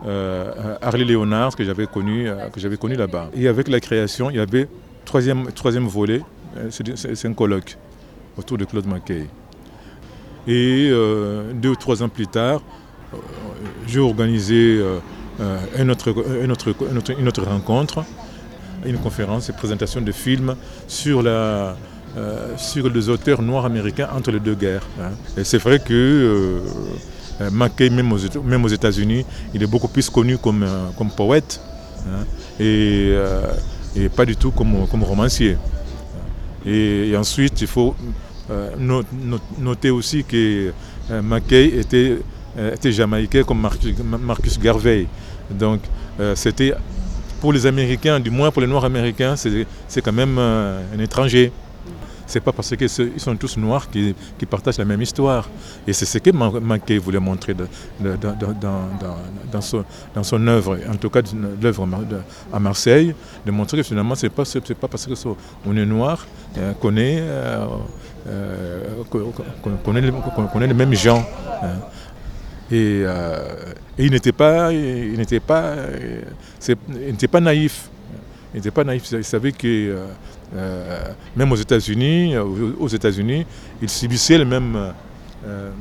euh, 0.06 0.78
Harley 0.82 1.04
Léonard 1.04 1.56
que 1.56 1.64
j'avais 1.64 1.86
connu, 1.86 2.30
euh, 2.30 2.50
que 2.50 2.60
j'avais 2.60 2.78
connu 2.78 2.96
là-bas. 2.96 3.30
Et 3.34 3.48
avec 3.48 3.68
la 3.68 3.80
création, 3.80 4.30
il 4.30 4.38
y 4.38 4.40
avait 4.40 4.68
troisième, 5.04 5.52
troisième 5.52 5.88
volet, 5.88 6.22
euh, 6.58 6.70
c'est 6.72 7.28
un 7.28 7.34
colloque 7.34 7.78
autour 8.38 8.58
de 8.58 8.66
Claude 8.66 8.86
Mackay. 8.86 9.28
Et 10.48 10.90
deux 11.54 11.70
ou 11.70 11.76
trois 11.76 12.02
ans 12.02 12.10
plus 12.10 12.26
tard, 12.26 12.62
j'ai 13.88 14.00
organisé 14.00 14.82
une, 15.78 15.92
autre, 15.92 16.14
une, 16.44 16.52
autre, 16.52 16.74
une, 17.20 17.28
autre, 17.28 17.44
rencontre, 17.44 18.04
une 18.86 18.98
conférence, 18.98 19.50
une 19.50 19.56
présentation 19.56 20.02
de 20.02 20.12
films 20.12 20.56
sur 20.88 21.22
la, 21.24 21.76
sur 22.58 22.90
les 22.90 23.10
auteurs 23.10 23.42
noirs 23.42 23.66
américains 23.66 24.10
entre 24.16 24.32
les 24.32 24.40
deux 24.40 24.56
guerres. 24.56 24.88
Hein. 25.02 25.12
Et 25.38 25.44
c'est 25.44 25.58
vrai 25.58 25.80
que 25.80 26.62
euh, 27.42 27.50
Mackay, 27.52 27.90
même 27.90 28.12
aux, 28.12 28.68
États-Unis, 28.68 29.26
il 29.54 29.64
est 29.64 29.68
beaucoup 29.68 29.88
plus 29.88 30.10
connu 30.10 30.38
comme, 30.38 30.64
euh, 30.64 30.90
comme 30.98 31.10
poète 31.10 31.62
hein, 32.06 32.26
euh, 32.60 33.54
et, 33.96 34.10
pas 34.10 34.26
du 34.26 34.36
tout 34.36 34.52
comme, 34.52 34.88
comme 34.88 35.04
romancier. 35.04 35.58
Et, 36.66 37.14
ensuite, 37.18 37.62
il 37.62 37.68
faut 37.68 37.96
noter 39.60 39.90
aussi 39.90 40.24
que 40.24 40.74
Mackay 41.10 41.80
était, 41.80 42.18
était 42.74 42.92
jamaïcain 42.92 43.44
comme 43.44 43.68
Marcus, 44.22 44.60
Garvey. 44.60 45.08
Donc, 45.50 45.82
c'était 46.36 46.74
pour 47.40 47.54
les 47.54 47.66
Américains, 47.66 48.20
du 48.20 48.30
moins 48.30 48.52
pour 48.52 48.62
les 48.62 48.68
Noirs 48.68 48.86
américains, 48.86 49.36
c'est 49.36 50.02
quand 50.02 50.14
même 50.14 50.38
un 50.38 51.00
étranger 51.00 51.52
c'est 52.30 52.40
pas 52.40 52.52
parce 52.52 52.76
qu'ils 52.76 52.90
sont 52.90 53.36
tous 53.36 53.58
noirs 53.58 53.90
qu'ils 53.90 54.14
partagent 54.48 54.78
la 54.78 54.86
même 54.86 55.02
histoire. 55.02 55.50
Et 55.88 55.94
c'est 55.94 56.06
ce 56.06 56.20
que 56.20 56.30
Mackay 56.30 57.00
voulait 57.00 57.20
montrer 57.20 57.56
dans, 57.56 57.66
son, 59.62 60.48
œuvre, 60.48 60.78
en 60.88 60.96
tout 60.96 61.10
cas 61.10 61.22
l'œuvre 61.60 61.88
à 62.54 62.60
Marseille, 62.60 63.16
de 63.46 63.52
montrer 63.52 63.78
que 63.78 63.84
finalement, 63.84 64.14
ce 64.14 64.28
n'est 64.28 64.30
pas, 64.30 64.44
pas 64.44 64.88
parce 64.88 65.08
qu'on 65.08 65.76
est 65.76 65.86
noir 65.86 66.28
euh, 66.58 66.74
qu'on 66.74 66.98
est, 66.98 67.20
euh, 67.20 67.66
euh, 68.28 69.04
est, 69.96 70.68
les 70.68 70.74
mêmes 70.74 70.94
gens. 70.94 71.26
Hein. 71.64 71.80
Et, 72.72 73.04
il 73.98 74.12
n'était 74.12 74.32
pas, 74.32 74.72
il 74.72 75.18
n'était 75.18 75.40
pas, 75.40 75.76
il 76.68 77.12
n'était 77.12 77.28
pas 77.28 77.40
naïf. 77.40 77.90
Il 78.54 78.58
n'était 78.58 78.72
pas 78.72 78.84
naïf. 78.84 79.12
Il 79.12 79.24
savait 79.24 79.52
que 79.52 79.98
euh, 80.56 81.14
même 81.36 81.52
aux 81.52 81.56
États-Unis, 81.56 82.36
euh, 82.36 82.44
aux 82.80 82.88
États-Unis, 82.88 83.46
ils 83.82 83.90
subissaient 83.90 84.38
les 84.40 84.46
mêmes, 84.46 84.94
euh, 85.46 85.72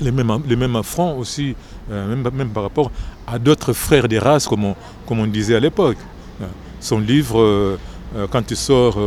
les 0.00 0.10
mêmes, 0.10 0.76
affronts 0.76 1.16
aussi, 1.18 1.54
même, 1.88 2.48
par 2.52 2.64
rapport 2.64 2.90
à 3.26 3.38
d'autres 3.38 3.72
frères 3.72 4.08
des 4.08 4.18
races, 4.18 4.48
comme 4.48 4.74
on, 5.08 5.26
disait 5.26 5.54
à 5.54 5.60
l'époque. 5.60 5.98
Son 6.80 6.98
livre, 6.98 7.78
quand 8.30 8.50
il 8.50 8.56
sort 8.56 8.98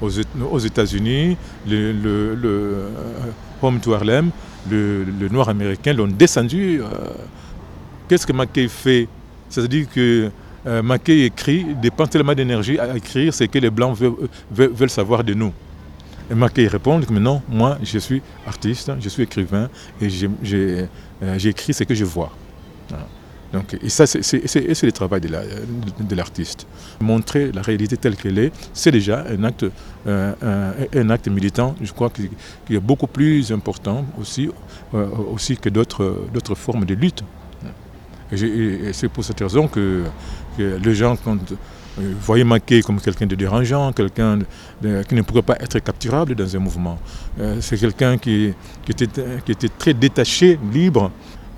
aux, 0.00 0.58
États-Unis, 0.58 1.36
le, 1.68 1.92
le, 2.34 2.88
Home 3.60 3.80
to 3.80 3.92
Harlem, 3.92 4.30
le, 4.70 5.28
noir 5.30 5.48
américain 5.48 5.92
l'ont 5.92 6.06
descendu. 6.08 6.80
Qu'est-ce 8.08 8.26
que 8.26 8.32
McKay 8.32 8.68
fait? 8.68 9.08
C'est-à-dire 9.48 9.86
que 9.88 10.30
euh, 10.66 10.82
Mackay 10.82 11.26
écrit, 11.26 11.66
dépend 11.80 12.06
tellement 12.06 12.34
d'énergie 12.34 12.78
à 12.78 12.96
écrire 12.96 13.34
ce 13.34 13.44
que 13.44 13.58
les 13.58 13.70
Blancs 13.70 13.98
veulent, 14.50 14.90
savoir 14.90 15.22
de 15.22 15.34
nous. 15.34 15.52
Et 16.30 16.34
Mackay 16.34 16.66
répond 16.66 17.00
que 17.00 17.12
non, 17.12 17.42
moi 17.48 17.78
je 17.82 17.98
suis 17.98 18.22
artiste, 18.46 18.90
je 18.98 19.08
suis 19.10 19.24
écrivain 19.24 19.68
et 20.00 20.08
euh, 20.52 20.86
j'écris 21.36 21.74
ce 21.74 21.84
que 21.84 21.94
je 21.94 22.04
vois. 22.04 22.32
Et 23.82 23.88
ça, 23.88 24.06
c'est 24.06 24.82
le 24.82 24.92
travail 24.92 25.20
de 25.20 26.14
l'artiste. 26.14 26.66
Montrer 27.00 27.52
la 27.52 27.62
réalité 27.62 27.96
telle 27.96 28.16
qu'elle 28.16 28.38
est, 28.38 28.52
c'est 28.72 28.90
déjà 28.90 29.24
un 29.28 29.44
acte, 29.44 29.66
euh, 30.06 31.16
militant, 31.30 31.74
je 31.80 31.92
crois, 31.92 32.10
qui, 32.10 32.30
est 32.70 32.78
beaucoup 32.78 33.06
plus 33.06 33.52
important 33.52 34.04
aussi, 34.20 34.50
aussi 35.32 35.56
que 35.56 35.68
d'autres 35.68 36.54
formes 36.54 36.84
de 36.84 36.94
lutte. 36.94 37.22
Et, 38.32 38.92
c'est 38.92 39.08
pour 39.08 39.24
cette 39.24 39.40
raison 39.40 39.68
que, 39.68 40.04
les 40.58 40.94
gens, 40.94 41.16
quand 41.16 41.38
euh, 42.00 42.44
Mackay 42.44 42.82
comme 42.82 43.00
quelqu'un 43.00 43.26
de 43.26 43.34
dérangeant, 43.34 43.92
quelqu'un 43.92 44.38
qui 45.08 45.14
ne 45.14 45.22
pourrait 45.22 45.42
pas 45.42 45.56
être 45.60 45.78
capturable 45.78 46.34
dans 46.34 46.56
un 46.56 46.58
mouvement. 46.58 46.98
Euh, 47.40 47.58
c'est 47.60 47.78
quelqu'un 47.78 48.18
qui, 48.18 48.52
qui 48.84 48.92
était 48.92 49.68
très 49.78 49.94
détaché, 49.94 50.58
libre, 50.72 51.10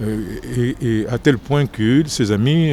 euh, 0.02 0.72
et, 0.80 1.06
à 1.08 1.18
tel 1.18 1.38
point 1.38 1.66
que 1.66 2.02
ses 2.06 2.32
amis 2.32 2.72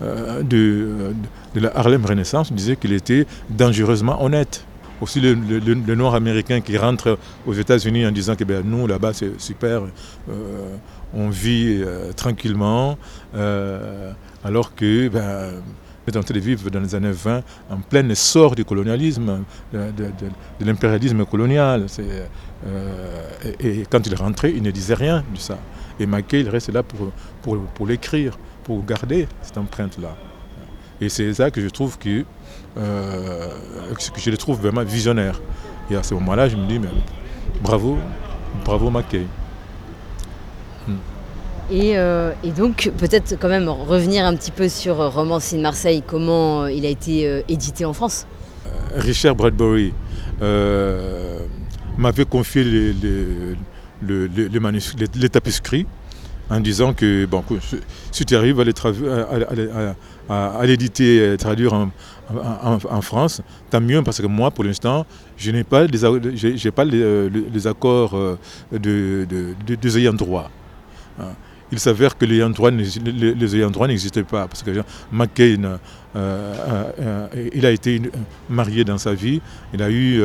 de, 0.00 1.14
la 1.54 1.76
Harlem 1.76 2.04
Renaissance 2.04 2.52
disaient 2.52 2.76
qu'il 2.76 2.92
était 2.92 3.26
dangereusement 3.50 4.22
honnête 4.22 4.64
aussi 5.00 5.20
le, 5.20 5.94
noir 5.94 6.14
américain 6.14 6.62
qui 6.62 6.78
rentre 6.78 7.18
aux 7.46 7.52
États-Unis 7.52 8.06
en 8.06 8.12
disant 8.12 8.34
que 8.34 8.44
ben, 8.44 8.62
nous, 8.64 8.86
là-bas, 8.86 9.12
c'est 9.12 9.38
super, 9.38 9.82
on 11.16 11.28
vit 11.30 11.82
euh, 11.82 12.12
tranquillement, 12.12 12.98
euh, 13.34 14.12
alors 14.44 14.74
que 14.74 15.08
ben, 15.08 15.62
est 16.06 16.16
en 16.16 16.22
train 16.22 16.34
de 16.34 16.40
vivre 16.40 16.70
dans 16.70 16.80
les 16.80 16.94
années 16.94 17.10
20 17.10 17.42
en 17.70 17.78
plein 17.78 18.08
essor 18.08 18.54
du 18.54 18.64
colonialisme, 18.64 19.42
de, 19.72 19.90
l'impérialisme 20.60 21.24
colonial. 21.24 21.86
Euh, 21.98 23.24
et, 23.58 23.84
quand 23.90 24.06
il 24.06 24.14
rentrait, 24.14 24.52
il 24.54 24.62
ne 24.62 24.70
disait 24.70 24.94
rien 24.94 25.24
de 25.32 25.38
ça. 25.38 25.58
Et 25.98 26.06
Mackay, 26.06 26.40
il 26.40 26.48
reste 26.48 26.72
là 26.72 26.82
pour, 26.82 27.12
pour, 27.42 27.58
pour 27.58 27.86
l'écrire, 27.86 28.38
pour 28.64 28.84
garder 28.84 29.28
cette 29.42 29.58
empreinte-là. 29.58 30.14
Et 31.00 31.08
c'est 31.08 31.32
ça 31.34 31.50
que 31.50 31.60
je 31.60 31.68
trouve 31.68 31.98
que, 31.98 32.24
que 32.74 34.20
je 34.20 34.30
le 34.30 34.36
trouve 34.36 34.60
vraiment 34.60 34.82
visionnaire. 34.82 35.40
Et 35.90 35.96
à 35.96 36.02
ce 36.02 36.14
moment-là, 36.14 36.48
je 36.48 36.56
me 36.56 36.66
dis, 36.66 36.78
mais, 36.78 36.88
bravo, 37.62 37.98
bravo 38.64 38.90
Mackay. 38.90 39.26
Euh, 41.72 42.32
et, 42.44 42.50
donc, 42.50 42.90
peut-être 42.96 43.36
quand 43.38 43.48
même 43.48 43.68
revenir 43.68 44.24
un 44.24 44.36
petit 44.36 44.50
peu 44.50 44.68
sur 44.68 44.96
Romance 45.12 45.52
in 45.52 45.58
Marseille, 45.58 46.02
comment 46.06 46.62
euh, 46.62 46.72
il 46.72 46.86
a 46.86 46.88
été 46.88 47.26
euh, 47.26 47.42
édité 47.48 47.84
en 47.84 47.92
France? 47.92 48.26
Richard 48.94 49.34
Bradbury 49.34 49.92
m'avait 51.98 52.24
confié 52.24 52.62
les, 52.62 52.92
les, 52.92 53.56
les, 54.06 55.28
tapisseries 55.28 55.86
en 56.48 56.60
disant 56.60 56.94
que 56.94 57.26
bon, 57.26 57.42
si 58.12 58.24
tu 58.24 58.36
arrives 58.36 58.60
à 60.28 60.66
l'éditer 60.66 61.32
et 61.32 61.36
traduire 61.36 61.72
en, 61.74 63.00
France, 63.00 63.42
tant 63.70 63.80
mieux 63.80 64.02
parce 64.02 64.20
que 64.20 64.26
moi, 64.26 64.50
pour 64.50 64.64
l'instant, 64.64 65.06
je 65.36 65.50
n'ai 65.50 65.64
pas, 65.64 65.84
les, 65.84 66.70
pas 66.70 66.84
les, 66.84 67.66
accords 67.66 68.38
de, 68.72 69.26
de, 69.28 69.74
des 69.74 69.98
ayants 69.98 70.12
droit. 70.12 70.50
Hein 71.20 71.32
il 71.72 71.78
s'avère 71.80 72.16
que 72.16 72.24
les 72.24 72.36
ayants 72.36 72.50
droit, 72.50 72.70
n'existaient 72.70 74.22
pas. 74.22 74.46
Parce 74.46 74.62
que 74.62 74.70
McCain, 75.12 75.64
euh, 75.64 75.66
euh, 75.66 75.76
euh, 75.76 75.78
il 77.54 77.66
a 77.66 77.70
été 77.70 78.00
marié 78.48 78.84
dans 78.84 78.98
sa 78.98 79.14
vie, 79.14 79.40
il 79.74 79.82
a 79.82 79.90
eu 79.90 80.22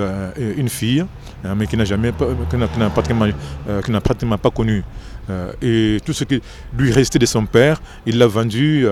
une 0.58 0.70
fille, 0.70 1.06
hein, 1.44 1.56
mais 1.56 1.68
qui 1.68 1.78
n'a 1.78 1.86
jamais, 1.86 2.12
n'a 2.58 2.90
pratiquement, 2.90 4.38
pas 4.38 4.52
connu. 4.52 4.84
et 5.62 5.98
tout 6.06 6.14
ce 6.14 6.24
qui 6.24 6.42
lui 6.78 6.92
restait 6.92 7.20
de 7.20 7.26
son 7.26 7.46
père, 7.46 7.82
il 8.06 8.18
l'a 8.18 8.28
vendu 8.28 8.88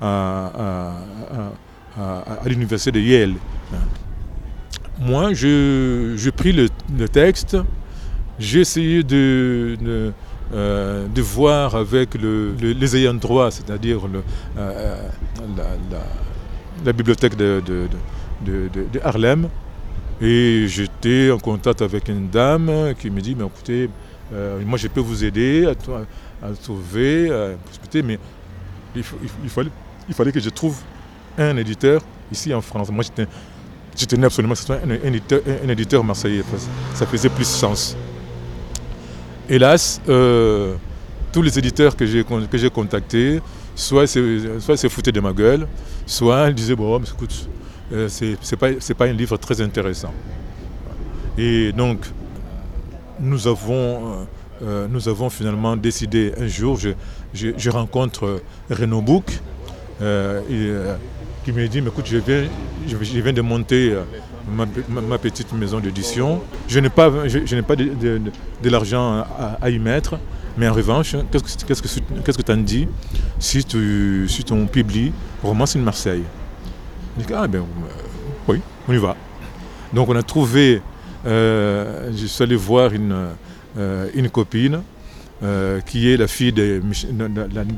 à, 0.00 0.92
l'université 2.46 2.92
de 2.92 3.00
Yale. 3.00 3.34
Moi, 5.00 5.32
j'ai 5.34 6.30
pris 6.36 6.52
le, 6.52 6.68
texte, 7.08 7.56
j'ai 8.38 8.60
essayé 8.60 9.02
de 9.02 10.12
euh, 10.52 11.06
de 11.06 11.22
voir 11.22 11.76
avec 11.76 12.16
les 12.20 12.96
ayants 12.96 13.14
droit, 13.14 13.52
c'est-à-dire 13.52 14.00
euh, 14.04 14.20
euh, 14.58 14.96
la, 15.56 15.98
bibliothèque 16.84 17.36
de, 17.36 17.88
Harlem, 19.02 19.48
Et 20.20 20.66
j'étais 20.68 21.30
en 21.30 21.38
contact 21.38 21.82
avec 21.82 22.08
une 22.08 22.28
dame 22.28 22.94
qui 22.98 23.10
me 23.10 23.20
dit, 23.20 23.34
mais 23.34 23.46
écoutez, 23.46 23.88
euh, 24.32 24.60
moi 24.64 24.78
je 24.78 24.88
peux 24.88 25.00
vous 25.00 25.24
aider 25.24 25.66
à, 25.66 26.46
à 26.46 26.52
trouver, 26.52 27.30
à 27.30 27.56
possibilité, 27.64 28.02
mais 28.02 28.18
il, 28.94 29.02
fallait, 29.48 29.70
il 30.08 30.14
fallait 30.14 30.32
que 30.32 30.40
je 30.40 30.50
trouve 30.50 30.76
un 31.38 31.56
éditeur 31.56 32.02
ici 32.30 32.52
en 32.54 32.60
France. 32.60 32.90
Moi 32.90 33.04
je 33.96 34.04
tenais 34.06 34.26
absolument 34.26 34.54
que 34.54 34.60
ce 34.60 34.66
soit 34.66 34.78
un, 34.84 35.70
éditeur, 35.72 36.04
marseillais, 36.04 36.42
ça 36.94 37.06
faisait 37.06 37.28
plus 37.28 37.46
sens. 37.46 37.96
Hélas, 39.48 40.00
euh, 40.08 40.76
tous 41.32 41.42
les 41.42 41.58
éditeurs 41.58 41.96
que 41.96 42.06
j'ai 42.06 42.70
contactés, 42.70 43.40
soit 43.80 44.06
se 44.06 44.88
foutaient 44.88 45.12
de 45.12 45.20
ma 45.20 45.32
gueule, 45.32 45.66
soit 46.06 46.48
ils 46.48 46.54
disaient, 46.54 46.76
bon, 46.76 47.00
écoute, 47.00 47.48
euh, 47.92 48.08
c'est 48.08 48.56
pas, 48.56 49.06
un 49.06 49.12
livre 49.12 49.36
très 49.36 49.60
intéressant. 49.60 50.12
Et 51.36 51.72
donc, 51.72 52.06
nous 53.18 53.48
avons, 53.48 54.26
euh, 54.62 54.86
euh, 54.86 55.28
finalement 55.30 55.76
décidé 55.76 56.32
un 56.38 56.46
jour, 56.46 56.78
je, 57.32 57.70
rencontre 57.70 58.42
Renaud 58.70 59.00
Bouc, 59.00 59.24
qui 59.98 61.52
me 61.52 61.66
dit, 61.66 61.80
mais 61.80 61.88
écoute, 61.88 62.06
je 62.06 62.18
viens, 62.18 62.44
je, 62.86 62.96
viens 62.96 63.32
de 63.32 63.40
monter 63.40 63.96
ma, 64.48 65.18
petite 65.18 65.52
maison 65.52 65.80
d'édition. 65.80 66.42
Je, 66.68 66.78
n'ai 66.78 66.90
pas 66.90 67.10
de, 67.10 68.70
l'argent 68.70 69.24
à, 69.60 69.70
y 69.70 69.78
mettre, 69.78 70.18
mais 70.60 70.68
en 70.68 70.74
revanche, 70.74 71.16
qu'est-ce 71.32 72.36
que 72.36 72.42
tu 72.42 72.52
en 72.52 72.56
dis 72.58 72.86
si 73.38 73.64
tu, 73.64 74.26
si 74.28 74.44
on 74.50 74.66
publie 74.66 75.10
Romance 75.42 75.74
in 75.74 75.80
Marseille 75.80 76.22
je 77.18 77.24
dis, 77.24 77.32
ah 77.34 77.48
ben 77.48 77.64
oui, 78.46 78.60
on 78.86 78.92
y 78.92 78.98
va. 78.98 79.16
Donc 79.94 80.10
on 80.10 80.16
a 80.16 80.22
trouvé, 80.22 80.82
euh, 81.26 82.10
je 82.14 82.26
suis 82.26 82.42
allé 82.42 82.56
voir 82.56 82.92
une, 82.92 83.30
euh, 83.78 84.28
copine 84.30 84.82
euh, 85.42 85.80
qui 85.80 86.12
est 86.12 86.18
la 86.18 86.28
fille 86.28 86.52
de, 86.52 86.82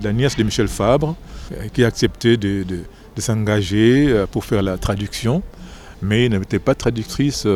la, 0.03 0.13
nièce 0.13 0.37
de 0.37 0.43
Michel 0.43 0.67
Fabre, 0.67 1.15
qui 1.73 1.85
a 1.85 1.87
accepté 1.87 2.37
de, 2.37 2.65
s'engager 3.17 4.25
pour 4.33 4.45
faire 4.45 4.63
la 4.63 4.77
traduction, 4.77 5.41
mais 6.03 6.29
n'était 6.29 6.59
pas 6.59 6.75
traductrice 6.75 7.47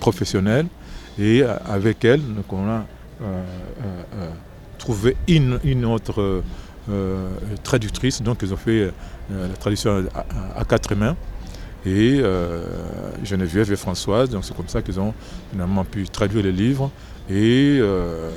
professionnelle. 0.00 0.66
Et 1.18 1.42
avec 1.42 2.04
elle, 2.04 2.20
on 2.50 2.68
a 2.68 2.84
trouvé 4.78 5.16
une, 5.28 5.84
autre 5.84 6.42
traductrice, 7.62 8.22
donc 8.22 8.38
ils 8.42 8.52
ont 8.52 8.58
fait 8.58 8.92
la 9.30 9.48
traduction 9.58 10.04
à, 10.56 10.64
quatre 10.64 10.94
mains. 10.94 11.16
Et 11.86 12.18
euh, 12.20 12.64
Geneviève 13.22 13.70
et 13.72 13.76
Françoise, 13.76 14.28
donc 14.28 14.44
c'est 14.44 14.56
comme 14.56 14.66
ça 14.66 14.82
qu'ils 14.82 14.98
ont 14.98 15.14
finalement 15.52 15.84
pu 15.84 16.08
traduire 16.08 16.42
les 16.42 16.50
livres. 16.50 16.90
Et 17.30 17.78
euh, 17.80 18.30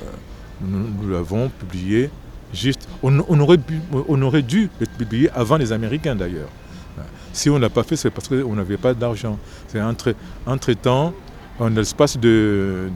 nous, 0.60 1.10
l'avons 1.10 1.48
publié 1.48 2.10
juste. 2.54 2.88
On, 3.02 3.18
aurait 3.18 3.58
on, 4.08 4.22
aurait 4.22 4.42
dû 4.42 4.70
le 4.78 4.86
publier 4.86 5.30
avant 5.30 5.56
les 5.56 5.72
Américains 5.72 6.14
d'ailleurs. 6.14 6.48
Si 7.32 7.50
on 7.50 7.58
n'a 7.58 7.70
pas 7.70 7.82
fait, 7.82 7.96
c'est 7.96 8.10
parce 8.10 8.28
qu'on 8.28 8.54
n'avait 8.54 8.76
pas 8.76 8.94
d'argent. 8.94 9.38
C'est 9.68 9.80
entre, 9.80 10.14
entre 10.46 10.72
temps, 10.72 11.12
en 11.58 11.68
l'espace 11.68 12.18
de, 12.18 12.88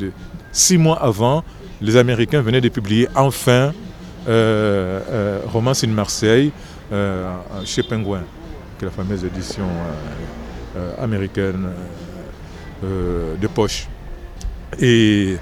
six 0.52 0.78
mois 0.78 1.00
avant, 1.02 1.44
les 1.84 1.96
Américains 1.96 2.40
venaient 2.40 2.60
de 2.60 2.68
publier 2.70 3.08
enfin 3.14 3.72
euh, 4.26 5.00
euh 5.10 5.40
Romance 5.46 5.84
in 5.84 5.88
Marseille, 5.88 6.50
euh, 6.92 7.30
chez 7.64 7.82
Penguin, 7.82 8.22
qui 8.78 8.84
est 8.84 8.88
la 8.88 8.90
fameuse 8.90 9.24
édition 9.24 9.68
américaine 10.98 11.68
de 12.82 13.46
poche. 13.46 13.86
Et, 14.80 15.36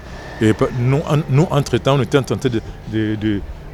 nous, 0.79 1.01
entre-temps, 1.49 1.97
on 1.97 2.01
était 2.01 2.17
en 2.17 2.23
train 2.23 2.37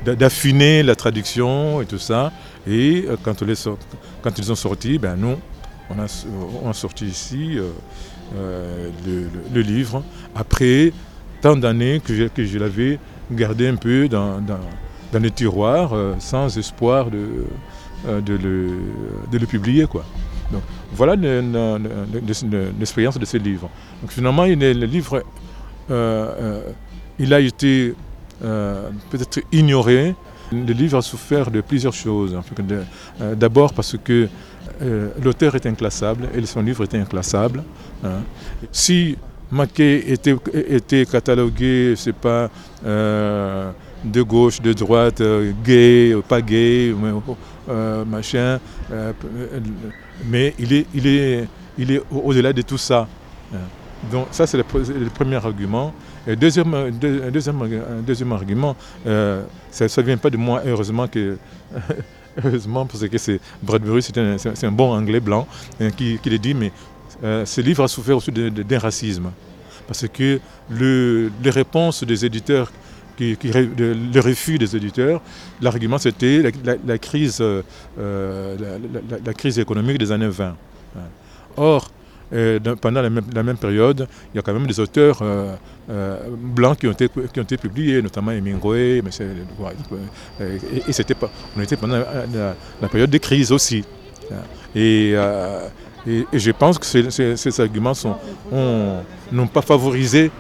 d'affiner 0.06 0.84
la 0.84 0.96
traduction 0.96 1.82
et 1.82 1.86
tout 1.86 1.98
ça. 1.98 2.32
Et 2.68 3.06
quand, 3.24 3.44
quand 4.22 4.38
ils 4.38 4.52
ont 4.52 4.56
sorti, 4.56 5.00
ben 5.00 5.16
nous, 5.18 5.38
on 5.90 6.70
a, 6.70 6.74
sorti 6.74 7.06
ici 7.06 7.58
le, 8.36 9.62
livre 9.62 10.04
après 10.36 10.94
tant 11.42 11.56
d'années 11.56 12.00
que 12.00 12.14
je, 12.14 12.24
que 12.26 12.44
je 12.44 12.58
l'avais 12.58 13.00
gardé 13.32 13.68
un 13.68 13.76
peu 13.76 14.08
dans, 14.08 14.42
dans 15.12 15.20
les 15.20 15.32
tiroirs 15.32 15.94
euh, 15.94 16.14
sans 16.20 16.58
espoir 16.58 17.10
de, 17.10 17.46
euh, 18.08 18.22
de, 18.22 18.34
le, 18.34 18.70
de, 19.32 19.38
le, 19.38 19.46
publier. 19.46 19.86
Quoi. 19.86 20.04
Donc, 20.52 20.62
voilà 20.94 21.16
l'expérience 21.16 23.18
de 23.18 23.26
ce 23.26 23.38
livre. 23.38 23.70
Donc, 24.02 24.12
finalement, 24.12 24.46
il 24.46 24.60
le 24.60 24.86
livre 24.86 25.24
euh, 25.92 26.62
il 27.18 27.34
a 27.34 27.40
été 27.40 27.96
peut-être 28.42 29.40
ignoré. 29.52 30.16
Le 30.52 30.74
livre 30.74 30.98
a 30.98 31.02
souffert 31.02 31.52
de 31.52 31.62
plusieurs 31.62 31.94
choses. 31.94 32.38
D'abord 33.36 33.74
parce 33.74 33.96
que 34.04 34.28
l'auteur 35.22 35.56
est 35.56 35.66
inclassable 35.66 36.30
et 36.34 36.46
son 36.46 36.62
livre 36.62 36.84
est 36.84 36.96
inclassable. 36.96 37.64
Hein. 38.04 38.22
Si 38.72 39.18
Maquet 39.52 40.12
était, 40.12 40.36
était 40.54 41.06
catalogué, 41.06 41.94
c'est 41.96 42.16
pas 42.16 42.50
de 44.04 44.22
gauche, 44.22 44.62
de 44.62 44.74
droite, 44.74 45.22
euh, 45.22 45.52
gay, 45.64 46.16
pas 46.28 46.42
gay, 46.42 46.94
euh, 47.70 48.06
machin. 48.06 48.60
Euh, 48.92 49.14
mais 50.26 50.54
il 50.60 50.74
est, 50.74 50.86
il 50.94 51.08
est, 51.08 51.48
il 51.78 51.92
est 51.92 52.02
au-delà 52.12 52.54
de 52.54 52.62
tout 52.62 52.78
ça. 52.78 53.08
Donc 54.12 54.28
ça, 54.32 54.48
c'est 54.48 54.58
le, 54.58 54.64
premier 55.10 55.36
argument. 55.36 55.94
Et 56.28 56.36
deuxième, 56.36 56.92
deuxième, 56.92 57.68
deuxième 58.06 58.32
argument, 58.32 58.76
ça 59.04 59.86
ne 59.86 60.02
vient 60.02 60.18
pas 60.18 60.30
de 60.30 60.38
moi, 60.38 60.62
heureusement 60.66 61.08
que... 61.08 61.38
heureusement, 62.44 62.86
parce 62.86 63.06
que 63.08 63.18
c'est 63.18 63.42
Bradbury, 63.62 64.02
c'est 64.02 64.18
un, 64.18 64.38
un, 64.64 64.72
bon 64.72 64.94
anglais 64.94 65.20
blanc 65.20 65.48
qui, 65.98 66.20
qui 66.20 66.30
le 66.30 66.38
dit, 66.38 66.54
mais 66.54 66.72
ce 67.22 67.62
livre 67.62 67.84
a 67.84 67.88
souffert 67.88 68.18
aussi 68.18 68.32
d'un 68.32 68.80
racisme. 68.80 69.32
Parce 69.88 70.08
que 70.08 70.40
le, 70.70 71.32
les 71.44 71.50
réponses 71.50 72.04
des 72.04 72.26
éditeurs 72.26 72.72
le 73.20 74.20
refus 74.20 74.58
des 74.58 74.76
éditeurs. 74.76 75.22
L'argument, 75.62 75.98
c'était 75.98 76.52
la, 76.86 76.98
crise, 76.98 77.40
euh, 77.42 77.62
euh, 78.00 78.56
la, 79.26 79.34
crise 79.34 79.60
économique 79.60 79.98
des 79.98 80.12
années 80.12 80.28
20. 80.28 80.56
Or, 81.58 81.92
euh, 82.32 82.60
pendant 82.80 83.02
la 83.02 83.10
même, 83.10 83.58
période, 83.58 84.08
il 84.34 84.38
y 84.38 84.40
a 84.40 84.42
quand 84.42 84.54
même 84.54 84.68
des 84.68 84.80
auteurs 84.80 85.24
blancs 86.38 86.80
qui 86.80 86.88
ont, 86.88 86.92
été, 86.92 87.10
qui 87.10 87.58
publiés, 87.58 88.02
notamment 88.02 88.32
Hemingway, 88.32 89.02
mais 89.04 89.12
et, 90.88 90.92
c'était 90.94 91.16
on 91.58 91.62
était 91.62 91.76
pendant 91.76 91.98
la, 91.98 92.88
période 92.88 93.10
de 93.10 93.18
crise 93.18 93.52
aussi. 93.52 93.84
Et, 94.76 95.16
je 96.06 96.52
pense 96.52 96.80
que 96.80 96.86
ces, 96.86 97.62
arguments 97.62 97.94
n'ont 98.52 99.48
pas 99.48 99.62
favorisé 99.62 100.32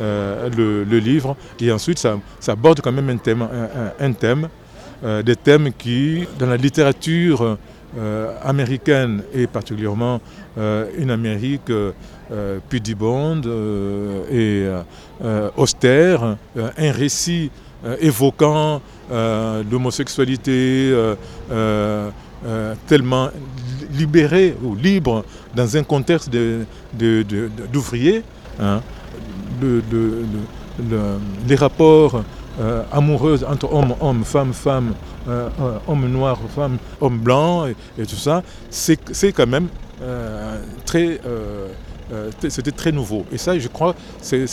euh, 0.00 0.50
le, 0.88 0.98
livre. 0.98 1.36
Et 1.60 1.70
ensuite, 1.70 1.98
ça, 1.98 2.18
aborde 2.48 2.80
quand 2.80 2.90
même 2.90 3.10
un 3.10 3.16
thème, 3.16 3.46
un, 4.00 4.12
thème 4.12 4.48
euh, 5.04 5.22
des 5.22 5.36
thèmes 5.36 5.70
qui, 5.72 6.26
dans 6.38 6.46
la 6.46 6.56
littérature 6.56 7.56
euh, 7.96 8.34
américaine 8.42 9.22
et 9.32 9.46
particulièrement 9.46 10.20
une 10.98 11.10
Amérique 11.10 11.70
pudibonde 12.68 13.46
et 14.32 14.68
austère, 15.56 16.36
un 16.56 16.92
récit 16.92 17.50
évoquant 18.00 18.80
l'homosexualité 19.10 20.94
tellement 22.86 23.30
libéré 23.96 24.56
ou 24.62 24.74
libre 24.74 25.24
dans 25.54 25.76
un 25.76 25.82
contexte 25.82 26.30
d'ouvriers. 26.92 28.22
De, 28.58 28.64
hein, 28.64 28.80
les 31.48 31.54
rapports 31.54 32.22
euh, 32.60 32.84
amoureux 32.92 33.42
entre 33.44 33.72
hommes, 33.72 33.94
hommes, 34.00 34.24
femmes, 34.24 34.52
femmes, 34.52 34.94
euh, 35.28 35.48
euh, 35.60 35.78
hommes 35.88 36.08
noirs, 36.08 36.38
femmes, 36.54 36.78
hommes 37.00 37.18
blancs 37.18 37.74
et, 37.98 38.06
tout 38.06 38.14
ça, 38.14 38.44
c'est 38.70 39.32
quand 39.32 39.46
même 39.46 39.68
très 40.84 41.20
c'était 42.48 42.70
très 42.70 42.92
nouveau. 42.92 43.24
Et 43.32 43.38
ça, 43.38 43.58
je 43.58 43.66
crois, 43.66 43.94
c'est 44.20 44.46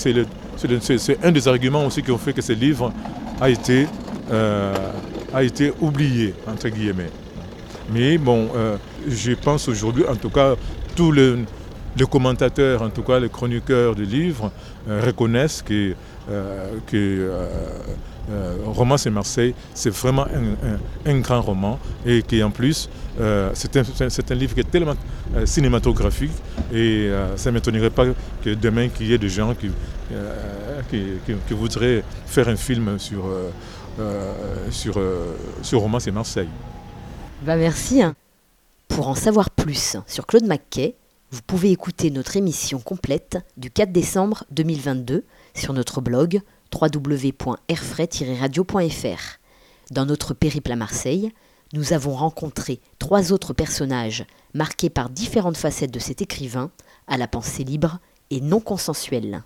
un 1.24 1.32
des 1.32 1.48
arguments 1.48 1.86
aussi 1.86 2.02
qui 2.02 2.12
ont 2.12 2.18
fait 2.18 2.34
que 2.34 2.42
ce 2.42 2.54
livre 2.54 2.92
a 3.40 3.50
été, 3.50 3.88
a 4.32 5.44
été 5.44 5.72
oublié, 5.80 6.34
entre 6.48 6.70
guillemets. 6.70 7.12
Mais 7.94 8.18
bon, 8.18 8.50
je 9.08 9.34
pense 9.34 9.68
aujourd'hui, 9.68 10.06
en 10.08 10.16
tout 10.16 10.30
cas, 10.30 10.56
tout 10.96 11.12
le, 11.12 11.40
les 11.98 12.06
commentateurs, 12.06 12.82
en 12.82 12.90
tout 12.90 13.04
cas 13.04 13.20
les 13.20 13.30
chroniqueurs 13.30 13.96
du 13.96 14.06
livre, 14.06 14.52
euh, 14.88 15.02
reconnaissent 15.06 15.62
que, 15.62 15.94
euh, 16.30 16.70
que 16.88 17.32
Romance 18.66 19.08
et 19.08 19.10
Marseille, 19.10 19.54
c'est 19.74 19.90
vraiment 19.90 20.26
un, 21.06 21.20
grand 21.20 21.42
roman 21.42 21.80
et 22.06 22.22
qui 22.22 22.42
en 22.42 22.52
plus, 22.52 22.90
c'est 23.54 23.76
un, 23.76 24.36
livre 24.36 24.54
qui 24.54 24.62
est 24.62 24.72
tellement 24.72 24.96
cinématographique 25.44 26.32
et 26.74 27.10
ça 27.36 27.50
ne 27.50 27.56
m'étonnerait 27.56 27.90
pas 27.90 28.06
que 28.42 28.52
demain 28.52 28.88
qu'il 28.88 29.08
y 29.08 29.14
ait 29.14 29.18
des 29.18 29.28
gens 29.28 29.54
qui, 29.54 29.70
voudraient 31.54 32.04
faire 32.26 32.48
un 32.48 32.56
film 32.56 32.98
sur, 33.00 33.26
Romance 35.74 36.08
et 36.08 36.12
Marseille. 36.12 36.50
Bah 37.44 37.58
merci. 37.58 38.02
Pour 39.02 39.10
en 39.10 39.16
savoir 39.16 39.50
plus 39.50 39.98
sur 40.06 40.28
Claude 40.28 40.46
Mackay, 40.46 40.96
vous 41.32 41.42
pouvez 41.42 41.72
écouter 41.72 42.12
notre 42.12 42.38
émission 42.38 42.80
complète 42.80 43.40
du 43.58 43.72
4 43.72 43.92
décembre 43.92 44.44
2022 44.52 45.26
sur 45.56 45.74
notre 45.74 46.02
blog 46.02 46.42
www.airfray-radio.fr. 46.72 49.40
Dans 49.90 50.06
notre 50.06 50.36
périple 50.36 50.72
à 50.72 50.76
Marseille, 50.76 51.32
nous 51.74 51.94
avons 51.94 52.14
rencontré 52.14 52.80
trois 53.00 53.34
autres 53.34 53.54
personnages 53.54 54.24
marqués 54.54 54.92
par 54.92 55.10
différentes 55.10 55.58
facettes 55.58 55.90
de 55.90 55.98
cet 55.98 56.22
écrivain 56.22 56.70
à 57.08 57.18
la 57.18 57.28
pensée 57.28 57.64
libre 57.64 57.98
et 58.30 58.40
non 58.40 58.60
consensuelle. 58.60 59.42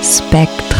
Spectre 0.00 0.77